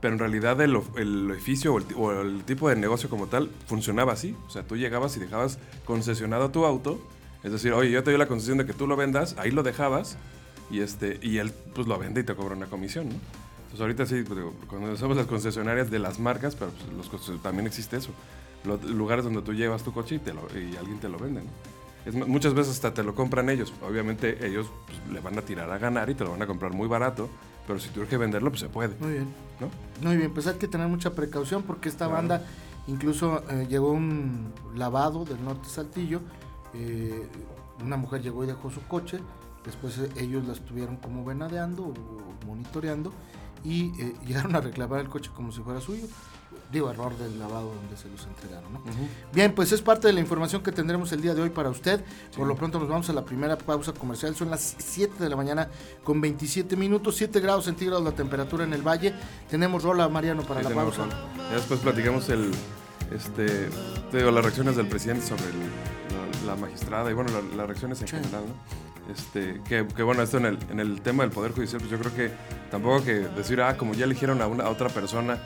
pero 0.00 0.12
en 0.14 0.18
realidad 0.18 0.60
el, 0.60 0.78
el 0.96 1.30
oficio 1.30 1.74
o 1.96 2.12
el, 2.20 2.42
tipo 2.44 2.68
de 2.68 2.76
negocio 2.76 3.08
como 3.08 3.26
tal 3.26 3.50
funcionaba 3.66 4.12
así. 4.12 4.36
O 4.46 4.50
sea, 4.50 4.62
tú 4.62 4.76
llegabas 4.76 5.16
y 5.16 5.20
dejabas 5.20 5.58
concesionado 5.86 6.50
tu 6.50 6.66
auto, 6.66 7.00
es 7.42 7.52
decir, 7.52 7.72
oye, 7.72 7.90
yo 7.90 8.02
te 8.04 8.10
doy 8.10 8.18
la 8.18 8.26
concesión 8.26 8.58
de 8.58 8.66
que 8.66 8.74
tú 8.74 8.86
lo 8.86 8.96
vendas, 8.96 9.34
ahí 9.38 9.50
lo 9.50 9.62
dejabas 9.62 10.18
y, 10.70 10.80
este, 10.80 11.18
y 11.22 11.38
él 11.38 11.52
pues 11.74 11.86
lo 11.86 11.98
vende 11.98 12.20
y 12.20 12.24
te 12.24 12.34
cobra 12.34 12.54
una 12.56 12.66
comisión, 12.66 13.08
¿no? 13.08 13.14
Entonces 13.14 13.80
ahorita 13.80 14.04
sí, 14.06 14.22
pues, 14.26 14.38
digo, 14.38 14.54
conocemos 14.66 15.16
las 15.16 15.26
concesionarias 15.26 15.90
de 15.90 15.98
las 16.00 16.18
marcas, 16.18 16.54
pero 16.54 16.70
pues, 17.10 17.42
también 17.42 17.66
existe 17.66 17.96
eso. 17.96 18.10
Los 18.64 18.82
lugares 18.84 19.24
donde 19.24 19.40
tú 19.42 19.52
llevas 19.54 19.82
tu 19.84 19.92
coche 19.92 20.16
y, 20.16 20.18
te 20.18 20.32
lo- 20.34 20.48
y 20.54 20.76
alguien 20.76 20.98
te 21.00 21.08
lo 21.08 21.18
vende. 21.18 21.42
Es 22.04 22.14
muchas 22.14 22.54
veces 22.54 22.74
hasta 22.74 22.92
te 22.92 23.02
lo 23.02 23.14
compran 23.14 23.48
ellos. 23.50 23.72
Obviamente 23.86 24.46
ellos 24.46 24.66
pues, 24.86 24.98
le 25.12 25.20
van 25.20 25.38
a 25.38 25.42
tirar 25.42 25.70
a 25.70 25.78
ganar 25.78 26.10
y 26.10 26.14
te 26.14 26.24
lo 26.24 26.32
van 26.32 26.42
a 26.42 26.46
comprar 26.46 26.72
muy 26.72 26.86
barato, 26.88 27.28
pero 27.66 27.78
si 27.78 27.88
tú 27.90 28.06
que 28.06 28.16
venderlo, 28.18 28.50
pues 28.50 28.60
se 28.60 28.68
puede, 28.68 28.94
Muy 29.00 29.12
bien. 29.12 29.28
¿no? 29.60 29.70
Muy 30.06 30.16
bien, 30.18 30.32
pues 30.34 30.46
hay 30.46 30.54
que 30.56 30.68
tener 30.68 30.86
mucha 30.88 31.14
precaución 31.14 31.62
porque 31.62 31.88
esta 31.88 32.06
Claro. 32.06 32.14
banda 32.14 32.46
incluso 32.86 33.42
eh, 33.50 33.66
llegó 33.70 33.92
un 33.92 34.52
lavado 34.74 35.24
del 35.24 35.42
norte 35.44 35.68
Saltillo. 35.68 36.20
eh, 36.74 37.26
una 37.84 37.96
mujer 37.96 38.20
llegó 38.22 38.44
y 38.44 38.46
dejó 38.46 38.70
su 38.70 38.82
coche. 38.86 39.18
Después 39.64 39.98
eh, 39.98 40.10
ellos 40.18 40.46
la 40.46 40.52
estuvieron 40.52 40.96
como 40.98 41.24
venadeando 41.24 41.84
o 41.84 41.94
monitoreando 42.46 43.12
y 43.64 43.98
eh, 44.00 44.14
llegaron 44.26 44.54
a 44.56 44.60
reclamar 44.60 45.00
el 45.00 45.08
coche 45.08 45.30
como 45.34 45.50
si 45.52 45.60
fuera 45.62 45.80
suyo. 45.80 46.04
Digo, 46.74 46.90
error 46.90 47.16
del 47.16 47.38
lavado 47.38 47.72
donde 47.72 47.96
se 47.96 48.08
los 48.08 48.26
entregaron. 48.26 48.72
¿no? 48.72 48.80
Bien, 49.32 49.54
pues 49.54 49.70
es 49.70 49.80
parte 49.80 50.08
de 50.08 50.12
la 50.12 50.18
información 50.18 50.60
que 50.60 50.72
tendremos 50.72 51.12
el 51.12 51.22
día 51.22 51.32
de 51.32 51.40
hoy 51.40 51.50
para 51.50 51.70
usted. 51.70 52.04
Por 52.36 52.48
lo 52.48 52.56
pronto 52.56 52.80
nos 52.80 52.88
vamos 52.88 53.08
a 53.08 53.12
la 53.12 53.24
primera 53.24 53.56
pausa 53.56 53.92
comercial. 53.92 54.34
Son 54.34 54.50
las 54.50 54.74
7 54.78 55.22
de 55.22 55.28
la 55.30 55.36
mañana 55.36 55.68
con 56.02 56.20
27 56.20 56.74
minutos, 56.76 57.14
7 57.14 57.38
grados 57.38 57.66
centígrados 57.66 58.02
la 58.02 58.10
temperatura 58.10 58.64
en 58.64 58.72
el 58.72 58.82
valle. 58.82 59.14
Tenemos 59.48 59.84
rola, 59.84 60.08
Mariano, 60.08 60.42
para 60.42 60.64
Sí, 60.64 60.68
la 60.68 60.74
pausa. 60.74 61.04
razón. 61.06 61.18
Ya 61.48 61.54
después 61.54 61.78
platicamos 61.78 62.28
el, 62.30 62.50
este, 63.14 63.68
te 64.10 64.16
digo, 64.18 64.32
las 64.32 64.42
reacciones 64.44 64.74
del 64.74 64.88
presidente 64.88 65.24
sobre 65.24 65.44
el- 65.44 66.44
la, 66.46 66.54
la 66.54 66.60
magistrada 66.60 67.08
y 67.08 67.14
bueno, 67.14 67.30
la- 67.30 67.56
las 67.56 67.66
reacciones 67.68 68.00
en 68.02 68.08
Sí. 68.08 68.16
general, 68.16 68.42
¿no? 68.48 69.12
Este, 69.12 69.60
que, 69.68 69.86
que 69.86 70.02
bueno, 70.02 70.22
esto 70.22 70.38
en 70.38 70.46
el, 70.46 70.58
en 70.70 70.80
el 70.80 71.02
tema 71.02 71.22
del 71.22 71.30
Poder 71.30 71.52
Judicial, 71.52 71.78
pues 71.80 71.90
yo 71.92 71.98
creo 72.00 72.14
que 72.16 72.32
tampoco 72.70 73.04
que 73.04 73.12
decir, 73.14 73.60
ah, 73.60 73.76
como 73.76 73.94
ya 73.94 74.06
eligieron 74.06 74.42
a, 74.42 74.48
una, 74.48 74.64
a 74.64 74.70
otra 74.70 74.88
persona, 74.88 75.38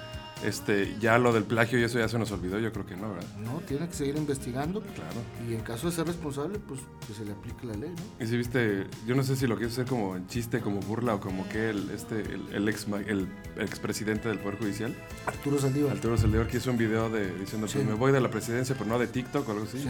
este, 0.45 0.97
ya 1.01 1.19
lo 1.19 1.33
del 1.33 1.45
plagio 1.45 1.79
y 1.79 1.83
eso 1.85 1.99
ya 1.99 2.09
se 2.09 2.19
nos 2.19 2.31
olvidó, 2.33 2.59
yo 2.59 2.73
creo 2.73 2.87
que 2.87 2.97
no, 2.97 3.11
¿verdad? 3.13 3.29
No, 3.39 3.61
tiene 3.67 3.89
que 3.89 3.95
seguir 3.95 4.17
investigando 4.17 4.81
Claro. 4.81 5.21
y 5.49 5.55
en 5.55 5.61
caso 5.61 5.89
de 5.89 5.97
ser 5.97 6.07
responsable, 6.07 6.59
pues 6.61 6.81
que 7.07 7.15
se 7.15 7.25
le 7.25 7.33
aplique 7.33 7.67
la 7.67 7.75
ley, 7.75 7.91
¿no? 7.91 8.25
Y 8.25 8.29
si 8.29 8.37
viste, 8.37 8.87
yo 9.07 9.15
no 9.15 9.23
sé 9.25 9.37
si 9.37 9.47
lo 9.47 9.57
quiso 9.57 9.71
hacer 9.71 9.87
como 9.87 10.17
en 10.17 10.27
chiste, 10.29 10.61
como 10.61 10.81
burla 10.81 11.15
o 11.17 11.21
como 11.21 11.49
que 11.49 11.71
el, 11.71 11.91
este, 11.91 12.21
el, 12.21 12.43
el 12.53 12.69
ex, 12.69 12.87
el 13.07 13.29
expresidente 13.59 14.29
del 14.29 14.39
Poder 14.39 14.59
Judicial, 14.59 14.95
Arturo 15.27 15.59
Saldívar. 15.59 15.93
Arturo 15.93 16.17
Saldívar, 16.17 16.47
que 16.47 16.59
hizo 16.59 16.71
un 16.71 16.79
video 16.79 17.11
de, 17.11 17.35
diciendo, 17.39 17.67
Sí. 17.69 17.75
pues 17.79 17.87
me 17.89 17.95
voy 17.95 18.13
de 18.13 18.21
la 18.21 18.31
presidencia, 18.31 18.75
pero 18.79 18.89
no 18.89 18.99
de 18.99 19.07
TikTok 19.09 19.49
o 19.49 19.53
algo 19.53 19.65
así. 19.65 19.79
Sí. 19.81 19.89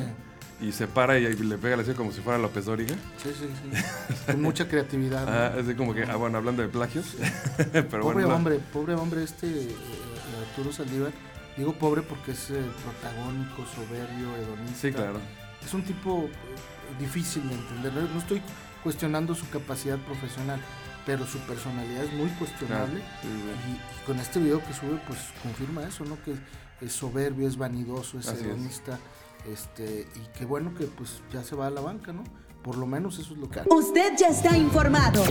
Y 0.61 0.73
se 0.73 0.89
para 0.89 1.17
y, 1.21 1.25
y 1.25 1.35
le 1.37 1.57
pega 1.57 1.77
así 1.81 1.93
como 1.93 2.11
si 2.11 2.21
fuera 2.21 2.37
López 2.37 2.65
Dóriga. 2.65 2.93
Sí, 3.23 3.31
sí, 3.39 3.47
sí. 3.77 4.15
Con 4.27 4.43
mucha 4.43 4.67
creatividad. 4.67 5.25
¿no? 5.25 5.31
Ah, 5.31 5.61
así 5.61 5.75
como 5.77 5.95
que, 5.95 6.03
ah, 6.03 6.17
bueno, 6.17 6.39
hablando 6.39 6.63
de 6.63 6.69
plagios. 6.69 7.15
pero 7.73 7.89
pobre 7.89 8.03
bueno, 8.15 8.29
no. 8.31 8.35
hombre, 8.35 8.59
pobre 8.73 8.95
hombre 8.95 9.23
este 9.23 9.47
eh, 9.47 9.69
Arturo 10.39 10.73
Saldívar. 10.73 11.13
Digo 11.57 11.73
pobre 11.73 12.03
porque 12.03 12.33
es 12.33 12.51
eh, 12.51 12.63
protagónico, 12.85 13.65
soberbio, 13.67 14.37
hedonista. 14.37 14.81
Sí, 14.81 14.93
claro. 14.93 15.21
Es 15.65 15.75
un 15.75 15.83
tipo 15.83 16.25
eh, 16.25 17.01
difícil 17.01 17.49
de 17.49 17.55
entender. 17.55 17.93
No 17.93 18.19
estoy 18.19 18.41
cuestionando 18.83 19.35
su 19.35 19.49
capacidad 19.51 19.99
profesional, 19.99 20.61
pero 21.05 21.27
su 21.27 21.39
personalidad 21.41 22.05
es 22.05 22.13
muy 22.13 22.29
cuestionable. 22.31 23.01
Sí, 23.23 23.29
Y, 23.29 24.07
con 24.07 24.19
este 24.21 24.39
video 24.39 24.65
que 24.65 24.73
sube, 24.73 25.01
pues 25.07 25.19
confirma 25.43 25.83
eso, 25.85 26.05
¿no? 26.05 26.17
Que 26.23 26.35
es 26.81 26.93
soberbio, 26.93 27.49
es 27.49 27.57
vanidoso, 27.57 28.19
es 28.19 28.29
Así 28.29 28.41
es. 28.41 28.47
hedonista. 28.47 28.99
Este, 29.53 30.07
y 30.15 30.39
qué 30.39 30.45
bueno 30.45 30.75
que 30.75 30.85
pues 30.85 31.21
ya 31.33 31.43
se 31.43 31.57
va 31.57 31.67
a 31.67 31.71
la 31.71 31.81
banca, 31.81 32.13
¿no? 32.13 32.25
Por 32.63 32.77
lo 32.77 32.87
menos 32.87 33.19
eso 33.19 33.33
es 33.33 33.39
lo 33.39 33.49
que 33.49 33.61
Usted 33.71 34.13
ya 34.19 34.29
está 34.29 34.57
informado. 34.57 35.23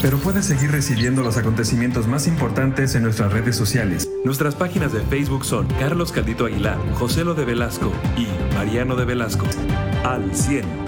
Pero 0.00 0.18
puedes 0.18 0.46
seguir 0.46 0.70
recibiendo 0.70 1.22
los 1.22 1.36
acontecimientos 1.36 2.06
más 2.06 2.26
importantes 2.26 2.94
en 2.94 3.02
nuestras 3.02 3.32
redes 3.32 3.56
sociales. 3.56 4.08
Nuestras 4.24 4.54
páginas 4.54 4.92
de 4.92 5.00
Facebook 5.00 5.44
son 5.44 5.66
Carlos 5.78 6.12
Caldito 6.12 6.46
Aguilar, 6.46 6.78
José 6.94 7.24
Lo 7.24 7.34
de 7.34 7.44
Velasco 7.44 7.92
y 8.16 8.26
Mariano 8.54 8.96
de 8.96 9.04
Velasco. 9.04 9.46
Al 10.04 10.34
100. 10.34 10.79